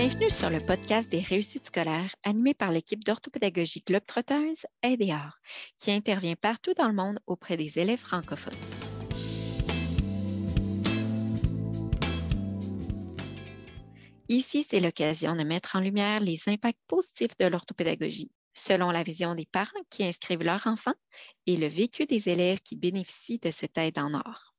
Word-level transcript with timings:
Bienvenue 0.00 0.30
sur 0.30 0.48
le 0.48 0.64
podcast 0.64 1.10
des 1.10 1.18
réussites 1.18 1.66
scolaires 1.66 2.14
animé 2.22 2.54
par 2.54 2.70
l'équipe 2.70 3.02
d'orthopédagogie 3.02 3.82
Globetrotters 3.84 4.64
AIDR, 4.80 5.40
qui 5.76 5.90
intervient 5.90 6.36
partout 6.36 6.72
dans 6.74 6.86
le 6.86 6.94
monde 6.94 7.18
auprès 7.26 7.56
des 7.56 7.80
élèves 7.80 7.98
francophones. 7.98 8.54
Ici, 14.28 14.64
c'est 14.70 14.78
l'occasion 14.78 15.34
de 15.34 15.42
mettre 15.42 15.74
en 15.74 15.80
lumière 15.80 16.20
les 16.20 16.38
impacts 16.46 16.78
positifs 16.86 17.36
de 17.36 17.46
l'orthopédagogie, 17.46 18.30
selon 18.54 18.92
la 18.92 19.02
vision 19.02 19.34
des 19.34 19.46
parents 19.46 19.82
qui 19.90 20.04
inscrivent 20.04 20.44
leurs 20.44 20.68
enfants 20.68 20.94
et 21.46 21.56
le 21.56 21.66
vécu 21.66 22.06
des 22.06 22.28
élèves 22.28 22.60
qui 22.60 22.76
bénéficient 22.76 23.40
de 23.40 23.50
cette 23.50 23.76
aide 23.76 23.98
en 23.98 24.14
or. 24.14 24.54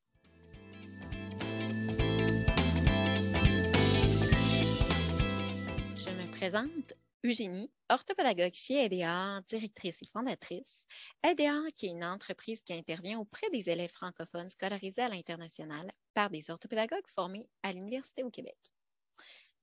Présente 6.50 6.94
Eugénie, 7.24 7.70
orthopédagogue 7.89 8.56
chez 8.56 8.84
EDA, 8.86 9.39
directrice 9.48 10.02
et 10.02 10.08
fondatrice. 10.08 10.84
EDA, 11.24 11.70
qui 11.75 11.86
est 11.86 11.92
une 11.92 12.04
entreprise 12.04 12.64
qui 12.64 12.74
intervient 12.74 13.20
auprès 13.20 13.52
des 13.52 13.70
élèves 13.70 13.92
francophones 13.92 14.50
scolarisés 14.50 15.04
à 15.04 15.10
l'international 15.10 15.92
par 16.16 16.32
des 16.32 16.50
orthopédagogues 16.50 17.08
formés 17.08 17.48
à 17.62 17.72
l'Université 17.72 18.24
au 18.24 18.32
Québec. 18.32 18.58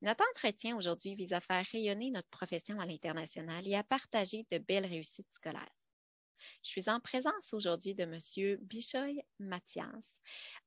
Notre 0.01 0.25
entretien 0.31 0.77
aujourd'hui 0.77 1.17
vise 1.17 1.33
à 1.33 1.41
faire 1.41 1.67
rayonner 1.73 2.13
notre 2.13 2.29
profession 2.29 2.79
à 2.79 2.87
l'international 2.87 3.67
et 3.67 3.75
à 3.75 3.83
partager 3.83 4.47
de 4.53 4.59
belles 4.59 4.87
réussites 4.87 5.27
scolaires. 5.35 5.75
Je 6.63 6.69
suis 6.69 6.89
en 6.89 7.01
présence 7.01 7.53
aujourd'hui 7.53 7.97
de 7.97 8.05
M. 8.05 8.59
Bichoy 8.61 9.25
Mathias, 9.41 10.15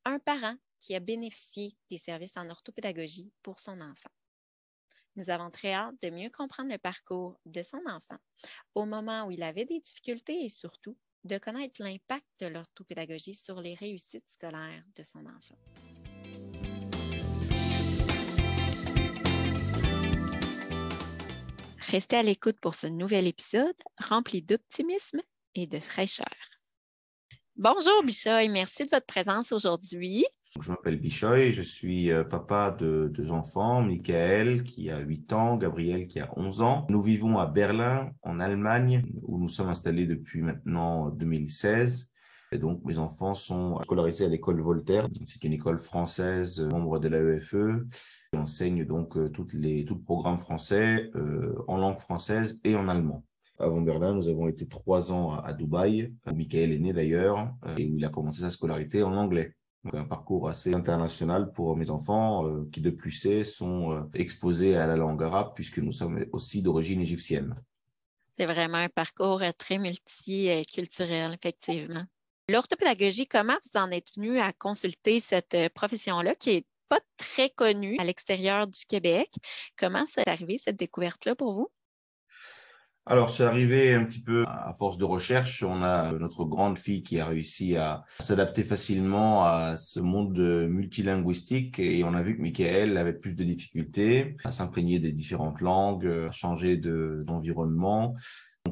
un 0.03 0.19
parent 0.19 0.55
qui 0.81 0.95
a 0.95 0.99
bénéficié 0.99 1.77
des 1.89 1.97
services 1.97 2.35
en 2.35 2.49
orthopédagogie 2.49 3.31
pour 3.41 3.61
son 3.61 3.79
enfant. 3.79 4.11
Nous 5.19 5.29
avons 5.29 5.49
très 5.49 5.73
hâte 5.73 5.95
de 6.01 6.11
mieux 6.11 6.29
comprendre 6.29 6.71
le 6.71 6.77
parcours 6.77 7.37
de 7.45 7.61
son 7.61 7.81
enfant 7.87 8.15
au 8.73 8.85
moment 8.85 9.25
où 9.25 9.31
il 9.31 9.43
avait 9.43 9.65
des 9.65 9.81
difficultés 9.81 10.45
et 10.45 10.49
surtout 10.49 10.97
de 11.25 11.37
connaître 11.37 11.83
l'impact 11.83 12.25
de 12.39 12.47
l'orthopédagogie 12.47 13.35
sur 13.35 13.59
les 13.59 13.73
réussites 13.73 14.29
scolaires 14.29 14.81
de 14.95 15.03
son 15.03 15.25
enfant. 15.25 15.57
Restez 21.79 22.15
à 22.15 22.23
l'écoute 22.23 22.61
pour 22.61 22.75
ce 22.75 22.87
nouvel 22.87 23.27
épisode 23.27 23.75
rempli 23.97 24.41
d'optimisme 24.41 25.19
et 25.53 25.67
de 25.67 25.81
fraîcheur. 25.81 26.33
Bonjour 27.57 28.03
Bichoy, 28.05 28.47
merci 28.47 28.85
de 28.85 28.89
votre 28.89 29.05
présence 29.05 29.51
aujourd'hui. 29.51 30.25
Je 30.57 30.71
m'appelle 30.71 30.99
Bichoy, 30.99 31.51
je 31.51 31.61
suis 31.61 32.11
euh, 32.11 32.23
papa 32.23 32.71
de 32.71 33.07
deux 33.13 33.29
enfants, 33.29 33.83
Michael 33.83 34.63
qui 34.63 34.89
a 34.89 34.99
8 34.99 35.33
ans, 35.33 35.57
Gabriel 35.57 36.07
qui 36.07 36.19
a 36.19 36.31
11 36.37 36.61
ans. 36.61 36.87
Nous 36.89 37.01
vivons 37.01 37.37
à 37.37 37.45
Berlin, 37.45 38.11
en 38.23 38.39
Allemagne, 38.39 39.03
où 39.21 39.37
nous 39.37 39.49
sommes 39.49 39.69
installés 39.69 40.07
depuis 40.07 40.41
maintenant 40.41 41.09
2016. 41.09 42.11
Et 42.51 42.57
donc, 42.57 42.83
mes 42.83 42.97
enfants 42.97 43.35
sont 43.35 43.79
scolarisés 43.83 44.25
à 44.25 44.29
l'école 44.29 44.59
Voltaire. 44.59 45.07
C'est 45.27 45.43
une 45.43 45.53
école 45.53 45.77
française, 45.77 46.59
membre 46.59 46.97
de 46.97 47.07
l'AEFE. 47.07 47.85
On 48.33 48.39
enseigne 48.39 48.85
donc 48.85 49.17
euh, 49.17 49.29
toutes 49.29 49.53
les, 49.53 49.85
tout 49.85 49.95
le 49.95 50.01
programme 50.01 50.39
français 50.39 51.11
euh, 51.15 51.53
en 51.67 51.77
langue 51.77 51.99
française 51.99 52.59
et 52.63 52.75
en 52.75 52.87
allemand. 52.87 53.23
Avant 53.59 53.81
Berlin, 53.81 54.15
nous 54.15 54.29
avons 54.29 54.47
été 54.47 54.67
trois 54.67 55.11
ans 55.11 55.33
à, 55.33 55.53
Dubaï, 55.53 56.13
où 56.25 56.33
Michael 56.33 56.71
est 56.71 56.79
né 56.79 56.93
d'ailleurs, 56.93 57.53
euh, 57.65 57.75
et 57.77 57.85
où 57.85 57.97
il 57.97 58.05
a 58.05 58.09
commencé 58.09 58.41
sa 58.41 58.51
scolarité 58.51 59.03
en 59.03 59.13
anglais. 59.13 59.53
Donc 59.83 59.95
un 59.95 60.03
parcours 60.03 60.49
assez 60.49 60.73
international 60.73 61.53
pour 61.53 61.77
mes 61.77 61.89
enfants 61.89 62.45
euh, 62.45 62.69
qui 62.71 62.81
de 62.81 62.89
plus 62.89 63.43
sont 63.43 63.93
euh, 63.93 64.01
exposés 64.13 64.75
à 64.75 64.87
la 64.87 64.97
langue 64.97 65.23
arabe 65.23 65.53
puisque 65.55 65.79
nous 65.79 65.91
sommes 65.91 66.25
aussi 66.33 66.61
d'origine 66.61 67.01
égyptienne. 67.01 67.55
C'est 68.37 68.45
vraiment 68.45 68.77
un 68.77 68.89
parcours 68.89 69.41
très 69.57 69.77
multiculturel, 69.77 71.33
effectivement. 71.33 72.03
L'orthopédagogie, 72.49 73.27
comment 73.27 73.57
vous 73.63 73.79
en 73.79 73.91
êtes 73.91 74.15
venu 74.15 74.39
à 74.39 74.53
consulter 74.53 75.19
cette 75.19 75.55
profession-là 75.73 76.35
qui 76.35 76.51
est 76.51 76.65
pas 76.87 76.99
très 77.17 77.49
connue 77.49 77.97
à 77.99 78.05
l'extérieur 78.05 78.67
du 78.67 78.85
Québec? 78.85 79.29
Comment 79.77 80.05
c'est 80.07 80.27
arrivé 80.27 80.57
cette 80.57 80.77
découverte-là 80.77 81.35
pour 81.35 81.53
vous? 81.53 81.69
Alors, 83.11 83.31
c'est 83.31 83.43
arrivé 83.43 83.91
un 83.95 84.05
petit 84.05 84.21
peu 84.21 84.45
à 84.47 84.71
force 84.77 84.99
de 84.99 85.03
recherche. 85.03 85.63
On 85.63 85.81
a 85.81 86.11
notre 86.11 86.45
grande 86.45 86.77
fille 86.77 87.01
qui 87.01 87.19
a 87.19 87.25
réussi 87.25 87.75
à 87.75 88.03
s'adapter 88.19 88.61
facilement 88.61 89.45
à 89.45 89.77
ce 89.77 89.99
monde 89.99 90.37
multilinguistique 90.37 91.79
et 91.79 92.03
on 92.03 92.13
a 92.13 92.21
vu 92.21 92.37
que 92.37 92.43
Michael 92.43 92.97
avait 92.97 93.13
plus 93.13 93.33
de 93.33 93.43
difficultés 93.43 94.37
à 94.43 94.51
s'imprégner 94.51 94.99
des 94.99 95.11
différentes 95.11 95.59
langues, 95.59 96.05
à 96.05 96.31
changer 96.31 96.77
d'environnement. 96.77 98.13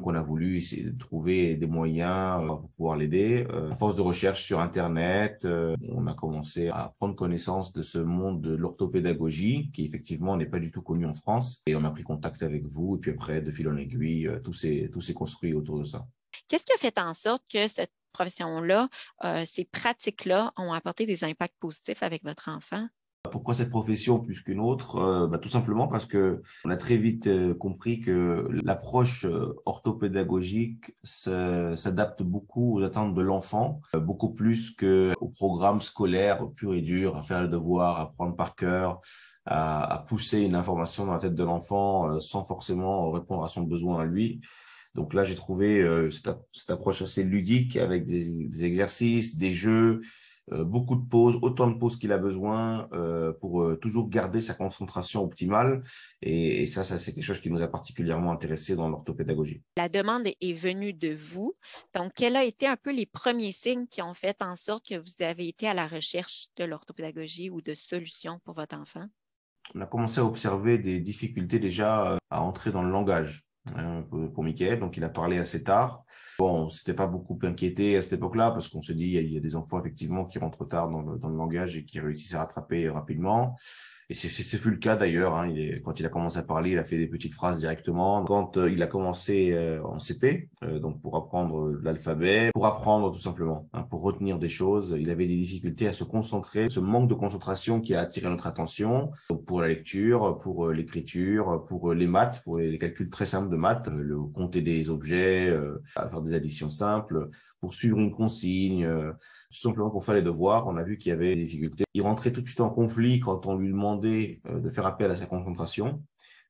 On 0.08 0.14
a 0.14 0.22
voulu 0.22 0.56
essayer 0.56 0.84
de 0.84 0.98
trouver 0.98 1.54
des 1.56 1.66
moyens 1.66 2.42
euh, 2.42 2.56
pour 2.56 2.70
pouvoir 2.70 2.96
l'aider. 2.96 3.46
Euh, 3.50 3.70
à 3.70 3.76
force 3.76 3.94
de 3.94 4.00
recherche 4.00 4.42
sur 4.42 4.60
Internet, 4.60 5.42
euh, 5.44 5.76
on 5.90 6.06
a 6.06 6.14
commencé 6.14 6.68
à 6.68 6.94
prendre 6.98 7.14
connaissance 7.14 7.72
de 7.72 7.82
ce 7.82 7.98
monde 7.98 8.40
de 8.40 8.54
l'orthopédagogie, 8.54 9.70
qui 9.72 9.84
effectivement 9.84 10.36
n'est 10.36 10.46
pas 10.46 10.58
du 10.58 10.70
tout 10.70 10.82
connu 10.82 11.04
en 11.04 11.14
France. 11.14 11.62
Et 11.66 11.74
on 11.76 11.84
a 11.84 11.90
pris 11.90 12.02
contact 12.02 12.42
avec 12.42 12.64
vous. 12.66 12.96
Et 12.96 13.00
puis 13.00 13.10
après, 13.10 13.42
de 13.42 13.50
fil 13.50 13.68
en 13.68 13.76
aiguille, 13.76 14.30
tout 14.42 14.52
s'est 14.52 15.14
construit 15.14 15.52
autour 15.52 15.78
de 15.80 15.84
ça. 15.84 16.06
Qu'est-ce 16.48 16.64
qui 16.64 16.72
a 16.72 16.78
fait 16.78 16.98
en 16.98 17.12
sorte 17.12 17.44
que 17.52 17.68
cette 17.68 17.92
profession-là, 18.12 18.88
ces 19.44 19.64
pratiques-là 19.64 20.52
ont 20.56 20.72
apporté 20.72 21.06
des 21.06 21.24
impacts 21.24 21.58
positifs 21.60 22.02
avec 22.02 22.24
votre 22.24 22.48
enfant? 22.48 22.86
Pourquoi 23.30 23.54
cette 23.54 23.70
profession 23.70 24.18
plus 24.18 24.40
qu'une 24.42 24.60
autre? 24.60 24.96
Euh, 24.96 25.26
bah, 25.26 25.38
Tout 25.38 25.48
simplement 25.48 25.88
parce 25.88 26.06
que 26.06 26.42
on 26.64 26.70
a 26.70 26.76
très 26.76 26.96
vite 26.96 27.26
euh, 27.26 27.54
compris 27.54 28.00
que 28.00 28.48
l'approche 28.64 29.24
euh, 29.24 29.54
orthopédagogique 29.66 30.94
s'adapte 31.02 32.22
beaucoup 32.22 32.78
aux 32.78 32.82
attentes 32.82 33.14
de 33.14 33.22
l'enfant, 33.22 33.80
beaucoup 33.94 34.30
plus 34.30 34.70
qu'au 34.70 35.28
programme 35.28 35.80
scolaire 35.80 36.46
pur 36.56 36.74
et 36.74 36.82
dur, 36.82 37.16
à 37.16 37.22
faire 37.22 37.42
le 37.42 37.48
devoir, 37.48 38.00
à 38.00 38.12
prendre 38.12 38.36
par 38.36 38.54
cœur, 38.54 39.00
à, 39.46 40.04
pousser 40.08 40.40
une 40.40 40.54
information 40.54 41.06
dans 41.06 41.12
la 41.12 41.18
tête 41.18 41.34
de 41.34 41.44
l'enfant 41.44 42.20
sans 42.20 42.44
forcément 42.44 43.10
répondre 43.10 43.44
à 43.44 43.48
son 43.48 43.62
besoin 43.62 44.02
à 44.02 44.04
lui. 44.04 44.40
Donc 44.94 45.14
là, 45.14 45.24
j'ai 45.24 45.34
trouvé 45.34 45.86
cette, 46.10 46.70
approche 46.70 47.02
assez 47.02 47.22
ludique 47.22 47.76
avec 47.76 48.04
des, 48.06 48.64
exercices, 48.64 49.36
des 49.36 49.52
jeux, 49.52 50.00
beaucoup 50.64 50.96
de 50.96 51.06
pauses, 51.06 51.38
autant 51.42 51.68
de 51.68 51.78
pauses 51.78 51.98
qu'il 51.98 52.12
a 52.12 52.18
besoin 52.18 52.88
euh, 52.92 53.32
pour 53.32 53.62
euh, 53.62 53.76
toujours 53.76 54.08
garder 54.08 54.40
sa 54.40 54.54
concentration 54.54 55.22
optimale. 55.22 55.82
Et, 56.22 56.66
ça, 56.66 56.84
ça 56.84 56.98
c'est 56.98 57.12
quelque 57.12 57.24
chose 57.24 57.40
qui 57.40 57.50
nous 57.50 57.62
a 57.62 57.68
particulièrement 57.68 58.32
intéressé 58.32 58.76
dans 58.76 58.88
l'orthopédagogie. 58.88 59.62
La 59.76 59.88
demande 59.88 60.26
est 60.26 60.52
venue 60.52 60.92
de 60.92 61.14
vous. 61.14 61.54
Donc, 61.94 62.12
quels 62.14 62.36
ont 62.36 62.40
été 62.40 62.66
un 62.66 62.76
peu 62.76 62.92
les 62.92 63.06
premiers 63.06 63.52
signes 63.52 63.86
qui 63.86 64.02
ont 64.02 64.14
fait 64.14 64.42
en 64.42 64.56
sorte 64.56 64.88
que 64.88 64.98
vous 64.98 65.24
avez 65.24 65.48
été 65.48 65.68
à 65.68 65.74
la 65.74 65.86
recherche 65.86 66.48
de 66.56 66.64
l'orthopédagogie 66.64 67.50
ou 67.50 67.60
de 67.60 67.74
solutions 67.74 68.40
pour 68.44 68.54
votre 68.54 68.76
enfant? 68.76 69.06
On 69.74 69.80
a 69.80 69.86
commencé 69.86 70.20
à 70.20 70.24
observer 70.24 70.78
des 70.78 70.98
difficultés 71.00 71.58
déjà 71.58 72.18
à 72.30 72.42
entrer 72.42 72.72
dans 72.72 72.82
le 72.82 72.90
langage 72.90 73.42
hein, 73.76 74.02
pour 74.34 74.42
Michael. 74.42 74.80
Donc, 74.80 74.96
il 74.96 75.04
a 75.04 75.10
parlé 75.10 75.38
assez 75.38 75.62
tard. 75.62 76.04
Bon, 76.38 76.64
on 76.64 76.68
s'était 76.68 76.94
pas 76.94 77.06
beaucoup 77.06 77.38
inquiété 77.42 77.96
à 77.96 78.02
cette 78.02 78.14
époque-là 78.14 78.50
parce 78.52 78.68
qu'on 78.68 78.82
se 78.82 78.92
dit 78.92 79.06
il 79.06 79.32
y, 79.32 79.36
a 79.36 79.40
des 79.40 79.56
enfants 79.56 79.80
effectivement 79.80 80.24
qui 80.24 80.38
rentrent 80.38 80.64
tard 80.64 80.88
dans 80.88 81.02
le, 81.02 81.18
dans 81.18 81.28
le 81.28 81.36
langage 81.36 81.76
et 81.76 81.84
qui 81.84 82.00
réussissent 82.00 82.34
à 82.34 82.38
rattraper 82.38 82.88
rapidement. 82.88 83.56
Et 84.10 84.14
c'est 84.14 84.56
fut 84.56 84.70
le 84.70 84.78
cas 84.78 84.96
d'ailleurs. 84.96 85.36
Hein. 85.36 85.52
quand 85.84 86.00
il 86.00 86.06
a 86.06 86.08
commencé 86.08 86.38
à 86.38 86.42
parler, 86.42 86.70
il 86.70 86.78
a 86.78 86.84
fait 86.84 86.96
des 86.96 87.08
petites 87.08 87.34
phrases 87.34 87.60
directement. 87.60 88.24
Quand 88.24 88.56
euh, 88.56 88.70
il 88.70 88.82
a 88.82 88.86
commencé 88.86 89.52
euh, 89.52 89.82
en 89.84 89.98
CP, 89.98 90.48
euh, 90.64 90.78
donc 90.78 91.02
pour 91.02 91.14
apprendre 91.16 91.78
l'alphabet, 91.82 92.50
pour 92.54 92.64
apprendre 92.64 93.12
tout 93.12 93.18
simplement, 93.18 93.68
hein, 93.74 93.82
pour 93.82 94.00
retenir 94.00 94.38
des 94.38 94.48
choses, 94.48 94.96
il 94.98 95.10
avait 95.10 95.26
des 95.26 95.36
difficultés 95.36 95.88
à 95.88 95.92
se 95.92 96.04
concentrer. 96.04 96.70
Ce 96.70 96.80
manque 96.80 97.10
de 97.10 97.14
concentration 97.14 97.82
qui 97.82 97.94
a 97.94 98.00
attiré 98.00 98.30
notre 98.30 98.46
attention 98.46 99.10
donc 99.28 99.44
pour 99.44 99.60
la 99.60 99.68
lecture, 99.68 100.38
pour 100.38 100.70
l'écriture, 100.70 101.66
pour 101.66 101.92
les 101.92 102.06
maths, 102.06 102.40
pour 102.44 102.56
les 102.56 102.78
calculs 102.78 103.10
très 103.10 103.26
simples 103.26 103.50
de 103.50 103.56
maths, 103.56 103.88
le 103.88 104.16
compter 104.20 104.62
des 104.62 104.88
objets, 104.88 105.54
faire 106.08 106.20
des 106.20 106.34
additions 106.34 106.68
simples 106.68 107.30
pour 107.60 107.74
suivre 107.74 107.98
une 107.98 108.12
consigne, 108.12 108.84
euh, 108.84 109.12
tout 109.50 109.60
simplement 109.60 109.90
pour 109.90 110.04
faire 110.04 110.14
les 110.14 110.22
devoirs. 110.22 110.66
On 110.66 110.76
a 110.76 110.82
vu 110.82 110.98
qu'il 110.98 111.10
y 111.10 111.12
avait 111.12 111.34
des 111.34 111.44
difficultés. 111.44 111.84
Il 111.94 112.02
rentrait 112.02 112.32
tout 112.32 112.40
de 112.40 112.46
suite 112.46 112.60
en 112.60 112.70
conflit 112.70 113.20
quand 113.20 113.46
on 113.46 113.56
lui 113.56 113.68
demandait 113.68 114.40
euh, 114.46 114.60
de 114.60 114.70
faire 114.70 114.86
appel 114.86 115.10
à 115.10 115.16
sa 115.16 115.26
concentration. 115.26 116.02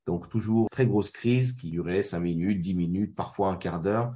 Donc 0.07 0.29
toujours 0.29 0.69
très 0.71 0.87
grosse 0.87 1.11
crise 1.11 1.53
qui 1.53 1.71
durait 1.71 2.03
cinq 2.03 2.21
minutes, 2.21 2.61
dix 2.61 2.75
minutes, 2.75 3.15
parfois 3.15 3.49
un 3.49 3.57
quart 3.57 3.81
d'heure. 3.81 4.15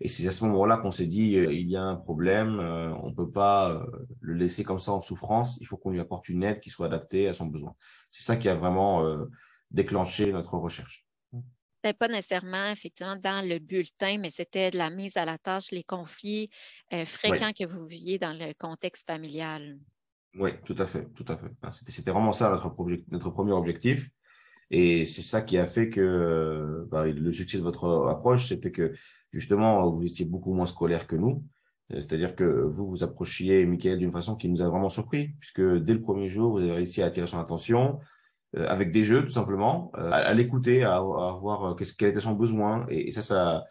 Et 0.00 0.08
c'est 0.08 0.28
à 0.28 0.32
ce 0.32 0.44
moment-là 0.44 0.76
qu'on 0.76 0.90
s'est 0.90 1.06
dit, 1.06 1.36
euh, 1.36 1.52
il 1.52 1.70
y 1.70 1.76
a 1.76 1.82
un 1.82 1.96
problème, 1.96 2.58
on 2.60 3.08
ne 3.08 3.14
peut 3.14 3.30
pas 3.30 3.82
le 4.20 4.34
laisser 4.34 4.62
comme 4.62 4.78
ça 4.78 4.92
en 4.92 5.00
souffrance, 5.00 5.56
il 5.60 5.66
faut 5.66 5.78
qu'on 5.78 5.90
lui 5.90 6.00
apporte 6.00 6.28
une 6.28 6.42
aide 6.42 6.60
qui 6.60 6.68
soit 6.68 6.86
adaptée 6.86 7.28
à 7.28 7.34
son 7.34 7.46
besoin. 7.46 7.74
C'est 8.10 8.24
ça 8.24 8.36
qui 8.36 8.48
a 8.50 8.54
vraiment 8.54 9.06
déclenché 9.70 10.32
notre 10.32 10.54
recherche 10.58 11.05
pas 11.94 12.08
nécessairement 12.08 12.70
effectivement 12.72 13.16
dans 13.16 13.46
le 13.46 13.58
bulletin, 13.58 14.18
mais 14.18 14.30
c'était 14.30 14.70
de 14.70 14.78
la 14.78 14.90
mise 14.90 15.16
à 15.16 15.24
la 15.24 15.38
tâche, 15.38 15.70
les 15.72 15.84
conflits 15.84 16.50
euh, 16.92 17.04
fréquents 17.04 17.52
que 17.52 17.66
vous 17.66 17.86
viviez 17.86 18.18
dans 18.18 18.32
le 18.32 18.52
contexte 18.58 19.06
familial. 19.06 19.78
Oui, 20.38 20.50
tout 20.64 20.76
à 20.78 20.86
fait, 20.86 21.06
tout 21.14 21.24
à 21.28 21.36
fait. 21.36 21.50
C'était 21.88 22.10
vraiment 22.10 22.32
ça 22.32 22.50
notre, 22.50 22.74
notre 23.10 23.30
premier 23.30 23.52
objectif. 23.52 24.08
Et 24.70 25.06
c'est 25.06 25.22
ça 25.22 25.42
qui 25.42 25.58
a 25.58 25.66
fait 25.66 25.88
que 25.88 26.86
bah, 26.90 27.06
le 27.06 27.32
succès 27.32 27.58
de 27.58 27.62
votre 27.62 28.08
approche, 28.08 28.48
c'était 28.48 28.72
que 28.72 28.92
justement, 29.32 29.90
vous 29.90 30.04
étiez 30.04 30.24
beaucoup 30.24 30.52
moins 30.52 30.66
scolaire 30.66 31.06
que 31.06 31.16
nous. 31.16 31.44
C'est-à-dire 31.90 32.34
que 32.34 32.44
vous, 32.44 32.90
vous 32.90 33.04
approchiez 33.04 33.64
Michael 33.64 33.98
d'une 33.98 34.10
façon 34.10 34.34
qui 34.34 34.48
nous 34.48 34.60
a 34.60 34.68
vraiment 34.68 34.88
surpris, 34.88 35.28
puisque 35.38 35.62
dès 35.62 35.94
le 35.94 36.00
premier 36.00 36.28
jour, 36.28 36.52
vous 36.52 36.58
avez 36.58 36.72
réussi 36.72 37.00
à 37.00 37.06
attirer 37.06 37.28
son 37.28 37.38
attention 37.38 38.00
euh, 38.00 38.15
avec 38.64 38.90
des 38.90 39.04
jeux, 39.04 39.24
tout 39.24 39.32
simplement, 39.32 39.92
euh, 39.98 40.10
à, 40.10 40.32
l'écouter, 40.34 40.82
à, 40.84 41.00
voir 41.00 41.64
euh, 41.64 41.74
qu'est-ce 41.74 41.94
quel 41.94 42.10
était 42.10 42.20
son 42.20 42.32
besoin. 42.32 42.86
Et, 42.88 43.10
ça, 43.12 43.22
ça 43.22 43.64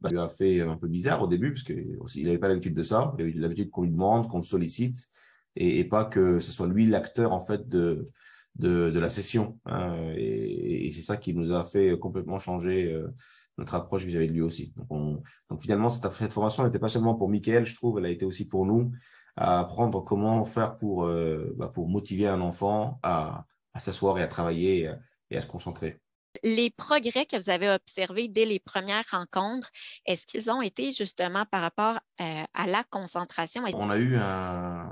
bah, 0.00 0.08
lui 0.10 0.18
a 0.18 0.28
fait 0.28 0.60
un 0.60 0.76
peu 0.76 0.88
bizarre 0.88 1.22
au 1.22 1.26
début, 1.26 1.52
parce 1.52 1.62
qu'il 1.62 2.24
n'avait 2.24 2.38
pas 2.38 2.48
l'habitude 2.48 2.74
de 2.74 2.82
ça. 2.82 3.14
Il 3.18 3.22
avait 3.22 3.32
l'habitude 3.34 3.70
qu'on 3.70 3.82
lui 3.82 3.90
demande, 3.90 4.28
qu'on 4.28 4.38
le 4.38 4.42
sollicite, 4.42 5.10
et, 5.56 5.84
pas 5.84 6.04
que 6.04 6.40
ce 6.40 6.52
soit 6.52 6.66
lui 6.66 6.86
l'acteur, 6.86 7.32
en 7.32 7.40
fait, 7.40 7.68
de, 7.68 8.08
de, 8.56 8.98
la 8.98 9.08
session. 9.08 9.58
Hein. 9.66 10.12
Et, 10.16 10.90
c'est 10.92 11.02
ça 11.02 11.16
qui 11.16 11.34
nous 11.34 11.52
a 11.52 11.64
fait 11.64 11.98
complètement 11.98 12.38
changer 12.38 13.00
notre 13.58 13.74
approche 13.74 14.04
vis-à-vis 14.04 14.28
de 14.28 14.32
lui 14.32 14.42
aussi. 14.42 14.74
Donc, 14.90 15.60
finalement, 15.60 15.90
cette, 15.90 16.10
cette 16.12 16.32
formation 16.32 16.64
n'était 16.64 16.78
pas 16.78 16.88
seulement 16.88 17.14
pour 17.14 17.28
Michael, 17.28 17.64
je 17.64 17.74
trouve, 17.74 17.98
elle 17.98 18.06
a 18.06 18.10
été 18.10 18.24
aussi 18.24 18.48
pour 18.48 18.66
nous 18.66 18.92
à 19.36 19.60
apprendre 19.60 20.04
comment 20.04 20.44
faire 20.44 20.76
pour, 20.76 21.04
euh, 21.04 21.54
bah, 21.56 21.70
pour 21.72 21.88
motiver 21.88 22.28
un 22.28 22.40
enfant 22.40 22.98
à, 23.02 23.46
à 23.74 23.80
s'asseoir 23.80 24.18
et 24.18 24.22
à 24.22 24.28
travailler 24.28 24.90
et 25.30 25.36
à, 25.36 25.40
se 25.40 25.46
concentrer. 25.46 25.98
Les 26.42 26.70
progrès 26.70 27.26
que 27.26 27.36
vous 27.36 27.50
avez 27.50 27.68
observés 27.68 28.28
dès 28.28 28.46
les 28.46 28.58
premières 28.58 29.04
rencontres, 29.10 29.70
est-ce 30.06 30.26
qu'ils 30.26 30.50
ont 30.50 30.62
été 30.62 30.92
justement 30.92 31.44
par 31.50 31.60
rapport 31.60 32.00
euh, 32.20 32.42
à 32.54 32.66
la 32.66 32.84
concentration? 32.84 33.64
On 33.74 33.90
a 33.90 33.98
eu 33.98 34.16
un, 34.16 34.88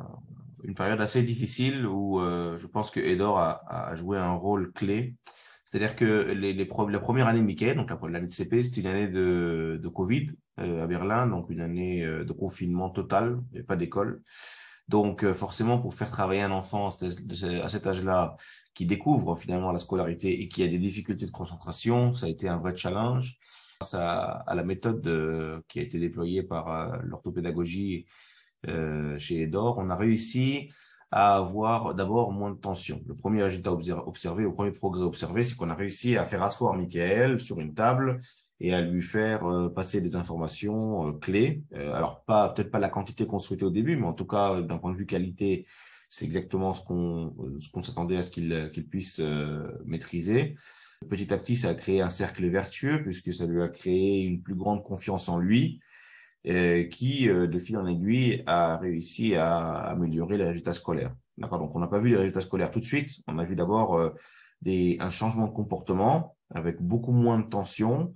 une 0.65 0.75
période 0.75 1.01
assez 1.01 1.23
difficile 1.23 1.87
où 1.87 2.21
euh, 2.21 2.59
je 2.59 2.67
pense 2.67 2.91
que 2.91 3.01
Edor 3.01 3.39
a, 3.39 3.91
a, 3.91 3.95
joué 3.95 4.19
un 4.19 4.35
rôle 4.35 4.73
clé 4.73 5.15
c'est-à-dire 5.71 5.95
que 5.95 6.33
les, 6.33 6.53
les 6.53 6.69
la 6.89 6.99
première 6.99 7.29
année 7.29 7.39
de 7.39 7.45
Mickey, 7.45 7.77
donc 7.77 7.93
l'année 8.03 8.27
de 8.27 8.33
CP, 8.33 8.65
c'était 8.65 8.81
une 8.81 8.89
année 8.89 9.07
de, 9.07 9.79
de 9.81 9.89
Covid 9.89 10.33
euh, 10.59 10.83
à 10.83 10.87
Berlin, 10.89 11.29
donc 11.29 11.49
une 11.49 11.61
année 11.61 12.05
euh, 12.05 12.25
de 12.25 12.33
confinement 12.33 12.91
total, 12.91 13.41
et 13.55 13.63
pas 13.63 13.77
d'école. 13.77 14.21
Donc 14.91 15.23
euh, 15.23 15.33
forcément, 15.33 15.79
pour 15.79 15.95
faire 15.95 16.11
travailler 16.11 16.43
un 16.43 16.51
enfant 16.51 16.89
à 16.89 17.69
cet 17.69 17.87
âge-là, 17.87 18.37
qui 18.75 18.87
découvre 18.87 19.37
finalement 19.37 19.71
la 19.71 19.79
scolarité 19.79 20.43
et 20.43 20.49
qui 20.49 20.65
a 20.65 20.69
des 20.69 20.79
difficultés 20.79 21.27
de 21.27 21.31
concentration, 21.31 22.13
ça 22.15 22.27
a 22.27 22.29
été 22.29 22.49
un 22.49 22.59
vrai 22.59 22.77
challenge. 22.77 23.39
Grâce 23.81 23.95
à, 23.95 24.45
la 24.53 24.65
méthode 24.65 25.01
de, 25.01 25.65
qui 25.69 25.79
a 25.79 25.83
été 25.83 26.01
déployée 26.01 26.43
par 26.43 27.01
l'orthopédagogie 27.05 28.07
chez 29.19 29.43
Edor, 29.43 29.79
on 29.79 29.91
a 29.91 29.97
réussi 29.97 30.71
à 31.11 31.37
avoir 31.37 31.95
d'abord 31.95 32.33
moins 32.33 32.51
de 32.51 32.59
tension. 32.59 33.01
Le 33.07 33.15
premier 33.15 33.43
résultat 33.43 33.73
observé, 33.73 34.43
le 34.43 34.53
premier 34.53 34.73
progrès 34.73 35.03
observé, 35.03 35.43
c'est 35.43 35.57
qu'on 35.57 35.71
a 35.71 35.75
réussi 35.75 36.17
à 36.17 36.25
faire 36.25 36.43
asseoir 36.43 36.75
Michael 36.75 37.41
sur 37.41 37.61
une 37.61 37.75
table 37.75 38.21
et 38.61 38.75
à 38.75 38.81
lui 38.81 39.03
faire 39.03 39.45
euh, 39.45 39.69
passer 39.69 40.01
des 40.01 40.17
informations 40.17 41.09
euh, 41.09 41.13
clés. 41.13 41.63
Euh, 41.75 41.93
alors, 41.93 42.25
pas 42.25 42.51
peut-être 42.51 42.71
pas 42.71 42.79
la 42.79 42.89
quantité 42.89 43.27
qu'on 43.27 43.39
souhaitait 43.39 43.65
au 43.65 43.71
début, 43.71 43.97
mais 43.97 44.07
en 44.07 44.13
tout 44.13 44.27
cas, 44.27 44.61
d'un 44.61 44.79
point 44.79 44.93
de 44.93 44.97
vue 44.97 45.07
qualité, 45.07 45.67
c'est 46.09 46.25
exactement 46.25 46.75
ce 46.75 46.85
qu'on 46.85 47.35
ce 47.61 47.71
qu'on 47.71 47.83
s'attendait 47.83 48.17
à 48.17 48.23
ce 48.23 48.31
qu'il 48.31 48.71
qu'il 48.73 48.87
puisse 48.87 49.21
maîtriser. 49.85 50.57
Petit 51.09 51.33
à 51.33 51.39
petit, 51.39 51.57
ça 51.57 51.69
a 51.71 51.75
créé 51.75 52.01
un 52.03 52.11
cercle 52.11 52.47
vertueux 52.49 53.03
puisque 53.03 53.33
ça 53.33 53.47
lui 53.47 53.63
a 53.63 53.69
créé 53.69 54.25
une 54.25 54.43
plus 54.43 54.57
grande 54.57 54.83
confiance 54.83 55.29
en 55.29 55.39
lui 55.39 55.81
euh, 56.47 56.85
qui, 56.85 57.29
de 57.29 57.59
fil 57.59 57.77
en 57.77 57.87
aiguille, 57.87 58.43
a 58.47 58.77
réussi 58.77 59.37
à 59.37 59.77
améliorer 59.91 60.37
les 60.37 60.45
résultats 60.45 60.73
scolaires. 60.73 61.15
D'accord 61.41 61.59
Donc, 61.59 61.75
on 61.75 61.81
n'a 61.81 61.87
pas 61.87 61.99
vu 61.99 62.11
les 62.11 62.17
résultats 62.17 62.41
scolaires 62.43 62.71
tout 62.71 62.81
de 62.81 62.85
suite. 62.85 63.21
On 63.27 63.39
a 63.39 63.45
vu 63.45 63.57
d'abord 63.57 63.99
euh, 63.99 64.11
des, 64.63 64.99
un 65.01 65.11
changement 65.11 65.47
de 65.47 65.53
comportement 65.53 66.37
avec 66.55 66.81
beaucoup 66.83 67.13
moins 67.13 67.39
de 67.39 67.49
tension, 67.49 68.15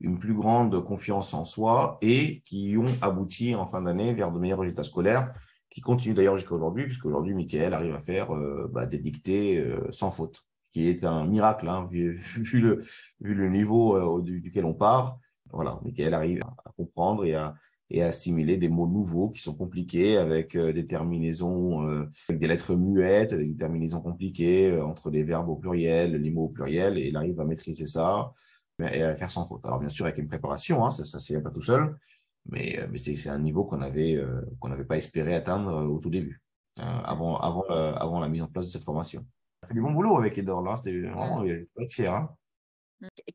une 0.00 0.18
plus 0.18 0.34
grande 0.34 0.84
confiance 0.84 1.32
en 1.34 1.44
soi 1.44 1.98
et 2.02 2.42
qui 2.44 2.76
ont 2.78 2.86
abouti 3.00 3.54
en 3.54 3.66
fin 3.66 3.82
d'année 3.82 4.12
vers 4.12 4.30
de 4.32 4.38
meilleurs 4.38 4.60
résultats 4.60 4.84
scolaires 4.84 5.32
qui 5.70 5.80
continuent 5.80 6.14
d'ailleurs 6.14 6.36
jusqu'à 6.36 6.54
aujourd'hui, 6.54 6.84
puisque 6.84 7.04
aujourd'hui, 7.04 7.34
Michael 7.34 7.74
arrive 7.74 7.94
à 7.94 7.98
faire 7.98 8.28
bah, 8.70 8.86
des 8.86 8.98
dictées 8.98 9.62
sans 9.90 10.10
faute, 10.10 10.42
qui 10.70 10.88
est 10.88 11.04
un 11.04 11.26
miracle, 11.26 11.68
hein, 11.68 11.86
vu, 11.90 12.18
le, 12.54 12.82
vu 13.20 13.34
le 13.34 13.50
niveau 13.50 14.22
duquel 14.22 14.64
on 14.64 14.72
part. 14.72 15.18
Voilà, 15.52 15.78
Michael 15.84 16.14
arrive 16.14 16.40
à 16.64 16.72
comprendre 16.76 17.26
et 17.26 17.34
à, 17.34 17.54
et 17.90 18.02
assimiler 18.02 18.56
des 18.56 18.68
mots 18.68 18.88
nouveaux 18.88 19.30
qui 19.30 19.42
sont 19.42 19.54
compliqués 19.54 20.16
avec 20.16 20.56
euh, 20.56 20.72
des 20.72 20.86
terminaisons, 20.86 21.88
euh, 21.88 22.10
avec 22.28 22.40
des 22.40 22.48
lettres 22.48 22.74
muettes, 22.74 23.32
avec 23.32 23.48
des 23.48 23.56
terminaisons 23.56 24.00
compliquées 24.00 24.70
euh, 24.70 24.84
entre 24.84 25.10
les 25.10 25.22
verbes 25.22 25.48
au 25.48 25.56
pluriel, 25.56 26.16
les 26.16 26.30
mots 26.30 26.46
au 26.46 26.48
pluriel, 26.48 26.98
et 26.98 27.08
il 27.08 27.16
arrive 27.16 27.40
à 27.40 27.44
maîtriser 27.44 27.86
ça 27.86 28.32
et 28.80 29.02
à 29.02 29.14
faire 29.16 29.30
sans 29.30 29.46
faute. 29.46 29.64
Alors 29.64 29.78
bien 29.78 29.88
sûr 29.88 30.06
avec 30.06 30.18
une 30.18 30.28
préparation, 30.28 30.84
hein, 30.84 30.90
ça 30.90 31.02
ne 31.02 31.06
se 31.06 31.32
fait 31.32 31.40
pas 31.40 31.50
tout 31.50 31.62
seul, 31.62 31.98
mais, 32.46 32.78
mais 32.90 32.98
c'est 32.98 33.28
un 33.28 33.38
niveau 33.38 33.64
qu'on 33.64 33.80
avait 33.80 34.22
qu'on 34.60 34.68
n'avait 34.68 34.84
pas 34.84 34.96
espéré 34.96 35.34
atteindre 35.34 35.86
au 35.86 35.98
tout 35.98 36.10
début, 36.10 36.42
hein, 36.78 37.02
avant, 37.04 37.38
avant, 37.38 37.62
avant 37.62 38.20
la 38.20 38.28
mise 38.28 38.42
en 38.42 38.48
place 38.48 38.66
de 38.66 38.70
cette 38.70 38.84
formation. 38.84 39.26
On 39.62 39.68
fait 39.68 39.74
du 39.74 39.80
bon 39.80 39.92
boulot 39.92 40.16
avec 40.18 40.36
Edor 40.38 40.62
là, 40.62 40.76
c'était 40.76 41.00
vraiment, 41.00 41.42
il 41.44 41.66
être 41.78 41.92
fier. 41.92 42.14
Hein. 42.14 42.30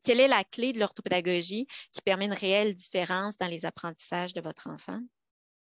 Quelle 0.02 0.20
est 0.20 0.28
la 0.28 0.44
clé 0.44 0.72
de 0.72 0.80
l'orthopédagogie 0.80 1.66
qui 1.92 2.02
permet 2.02 2.26
une 2.26 2.32
réelle 2.32 2.74
différence 2.74 3.38
dans 3.38 3.48
les 3.48 3.64
apprentissages 3.64 4.34
de 4.34 4.40
votre 4.40 4.68
enfant? 4.68 5.00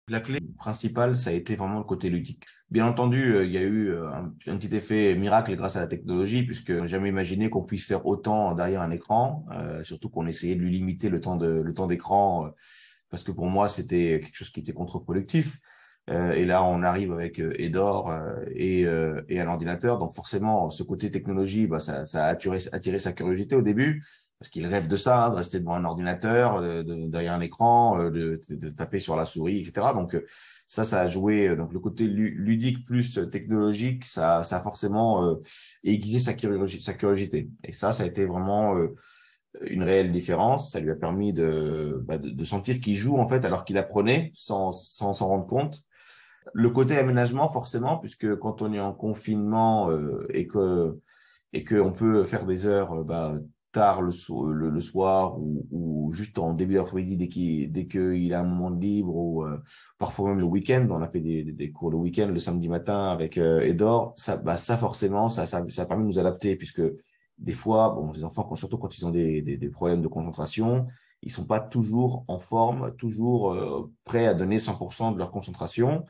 La 0.08 0.20
clé 0.20 0.40
principale, 0.58 1.16
ça 1.16 1.32
a 1.32 1.34
été 1.34 1.56
vraiment 1.56 1.80
le 1.80 1.84
côté 1.84 2.10
ludique. 2.10 2.46
Bien 2.70 2.86
entendu, 2.86 3.34
euh, 3.34 3.46
il 3.46 3.52
y 3.52 3.58
a 3.58 3.62
eu 3.62 3.90
euh, 3.90 4.08
un, 4.12 4.58
petit 4.58 4.76
effet 4.76 5.16
miracle 5.16 5.56
grâce 5.56 5.78
à 5.78 5.80
la 5.80 5.88
technologie, 5.88 6.44
puisque 6.44 6.86
jamais 6.86 7.10
imaginé 7.10 7.50
qu'on 7.50 7.64
puisse 7.64 7.86
faire 7.86 8.06
autant 8.06 8.54
derrière 8.54 8.82
un 8.82 8.92
écran, 8.92 9.46
euh, 9.52 9.84
surtout 9.84 10.10
qu'on 10.10 10.28
essayait 10.28 10.56
de 10.56 10.62
lui 10.62 10.72
limiter 10.72 11.10
le 11.10 11.22
temps 11.22 11.38
de 11.38 11.48
le 11.48 11.74
temps 11.74 11.88
d'écran, 11.88 12.52
parce 13.10 13.24
que 13.24 13.32
pour 13.32 13.48
moi 13.48 13.68
c'était 13.68 14.20
quelque 14.24 14.36
chose 14.36 14.52
qui 14.52 14.60
était 14.60 14.74
contre-productif. 14.74 15.60
Euh, 16.10 16.34
et 16.34 16.46
là, 16.46 16.64
on 16.64 16.84
arrive 16.84 17.12
avec 17.12 17.40
euh, 17.40 17.54
Edor 17.58 18.12
euh, 18.12 18.36
et, 18.54 18.82
et 19.30 19.40
un 19.40 19.48
ordinateur. 19.48 19.98
Donc 19.98 20.14
forcément, 20.14 20.70
ce 20.70 20.84
côté 20.84 21.12
technologie, 21.12 21.68
bah, 21.68 21.80
ça, 21.80 22.06
ça 22.06 22.26
a 22.26 22.30
attiré, 22.30 22.60
attiré, 22.72 23.00
sa 23.00 23.14
curiosité 23.14 23.56
au 23.56 23.62
début, 23.62 24.04
parce 24.46 24.52
qu'il 24.52 24.68
rêve 24.68 24.88
de 24.88 24.96
ça, 24.96 25.32
de 25.32 25.36
rester 25.36 25.60
devant 25.60 25.74
un 25.74 25.86
ordinateur, 25.86 26.62
de, 26.62 26.84
de, 26.84 27.08
derrière 27.08 27.34
un 27.34 27.42
écran, 27.42 27.98
de, 28.12 28.40
de, 28.48 28.70
taper 28.70 29.00
sur 29.00 29.16
la 29.16 29.26
souris, 29.26 29.58
etc. 29.58 29.88
Donc 29.96 30.16
ça, 30.68 30.84
ça 30.84 31.02
a 31.02 31.08
joué. 31.08 31.56
Donc 31.56 31.74
le 31.74 31.80
côté 31.80 32.06
ludique 32.06 32.86
plus 32.86 33.20
technologique, 33.32 34.06
ça, 34.06 34.44
ça 34.44 34.58
a 34.58 34.62
forcément 34.62 35.36
aiguisé 35.84 36.20
sa 36.20 36.34
sa 36.80 36.94
curiosité. 36.94 37.50
Et 37.64 37.72
ça, 37.72 37.92
ça 37.92 38.04
a 38.04 38.06
été 38.06 38.26
vraiment 38.26 38.76
une 39.62 39.82
réelle 39.82 40.12
différence. 40.12 40.72
Ça 40.72 40.80
lui 40.80 40.92
a 40.92 40.96
permis 40.96 41.34
de, 41.34 42.04
bah, 42.06 42.20
de, 42.20 42.44
sentir 42.44 42.80
qu'il 42.80 42.96
joue 42.96 43.18
en 43.18 43.28
fait 43.28 43.46
alors 43.46 43.66
qu'il 43.66 43.80
apprenait 43.80 44.32
sans 44.36 44.72
s'en 44.72 45.28
rendre 45.28 45.48
compte. 45.48 45.82
Le 46.54 46.70
côté 46.70 46.96
aménagement, 46.98 47.48
forcément, 47.48 47.98
puisque 47.98 48.36
quand 48.36 48.62
on 48.62 48.72
est 48.74 48.80
en 48.80 48.94
confinement 48.94 49.90
euh, 49.90 50.28
et 50.30 50.48
que 50.48 51.00
et 51.54 51.64
qu'on 51.64 51.94
peut 51.94 52.24
faire 52.26 52.46
des 52.46 52.66
heures 52.66 52.94
euh, 52.94 53.04
bah, 53.04 53.36
tard 53.76 54.02
le, 54.02 54.12
soir 54.80 55.38
ou, 55.40 56.12
juste 56.14 56.40
en 56.40 56.54
début 56.54 56.76
d'après-midi 56.76 57.18
dès 57.18 57.28
qu'il 57.28 57.72
dès 57.72 58.34
a 58.34 58.40
un 58.40 58.44
moment 58.44 58.72
de 58.72 58.82
libre 58.82 59.16
ou 59.16 59.44
euh, 59.44 59.62
parfois 59.98 60.30
même 60.30 60.40
le 60.40 60.46
week-end. 60.46 60.88
On 60.90 61.02
a 61.02 61.08
fait 61.08 61.22
des, 61.22 61.72
cours 61.72 61.92
le 61.92 61.98
week-end, 61.98 62.28
le 62.28 62.40
samedi 62.40 62.68
matin 62.68 63.10
avec 63.10 63.38
Edor. 63.38 64.14
Ça, 64.18 64.38
bah, 64.38 64.58
ça 64.58 64.78
forcément, 64.78 65.30
ça, 65.30 65.46
ça, 65.46 65.64
ça 65.70 65.82
a 65.84 65.86
permis 65.86 66.04
de 66.04 66.08
nous 66.08 66.20
adapter 66.20 66.56
puisque 66.56 66.82
des 67.38 67.54
fois, 67.54 67.90
bon, 67.90 68.12
les 68.14 68.24
enfants, 68.24 68.56
surtout 68.56 68.78
quand 68.78 68.98
ils 68.98 69.06
ont 69.06 69.12
des, 69.12 69.42
des, 69.42 69.70
problèmes 69.70 70.02
de 70.02 70.08
concentration, 70.08 70.88
ils 71.22 71.32
sont 71.32 71.46
pas 71.46 71.60
toujours 71.60 72.24
en 72.28 72.40
forme, 72.40 72.96
toujours 72.96 73.58
prêts 74.06 74.26
à 74.26 74.34
donner 74.34 74.58
100% 74.58 75.14
de 75.14 75.18
leur 75.18 75.32
concentration. 75.32 76.06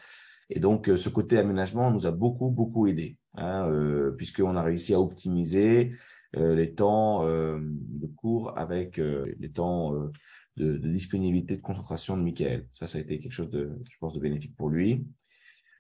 Et 0.50 0.60
donc, 0.60 0.90
euh, 0.90 0.98
ce 0.98 1.10
côté 1.10 1.38
aménagement 1.38 1.92
nous 1.92 2.06
a 2.06 2.12
beaucoup, 2.12 2.50
beaucoup 2.50 2.88
aidé, 2.88 3.18
hein, 3.36 3.68
euh, 3.70 4.12
puisqu'on 4.12 4.56
a 4.56 4.62
réussi 4.62 4.94
à 4.94 5.00
optimiser 5.00 5.92
euh, 5.92 5.94
les 6.36 6.74
temps 6.74 7.26
de 7.26 8.08
cours 8.16 8.58
avec 8.58 8.98
les 8.98 9.52
temps 9.52 9.94
de, 10.58 10.78
de, 10.78 10.90
disponibilité, 10.90 11.56
de 11.56 11.62
concentration 11.62 12.18
de 12.18 12.24
Michael. 12.24 12.68
Ça, 12.74 12.88
ça 12.88 12.98
a 12.98 13.02
été 13.02 13.20
quelque 13.20 13.32
chose 13.32 13.50
de, 13.50 13.72
je 13.90 13.98
pense, 14.00 14.14
de 14.14 14.20
bénéfique 14.20 14.56
pour 14.56 14.70
lui. 14.70 15.06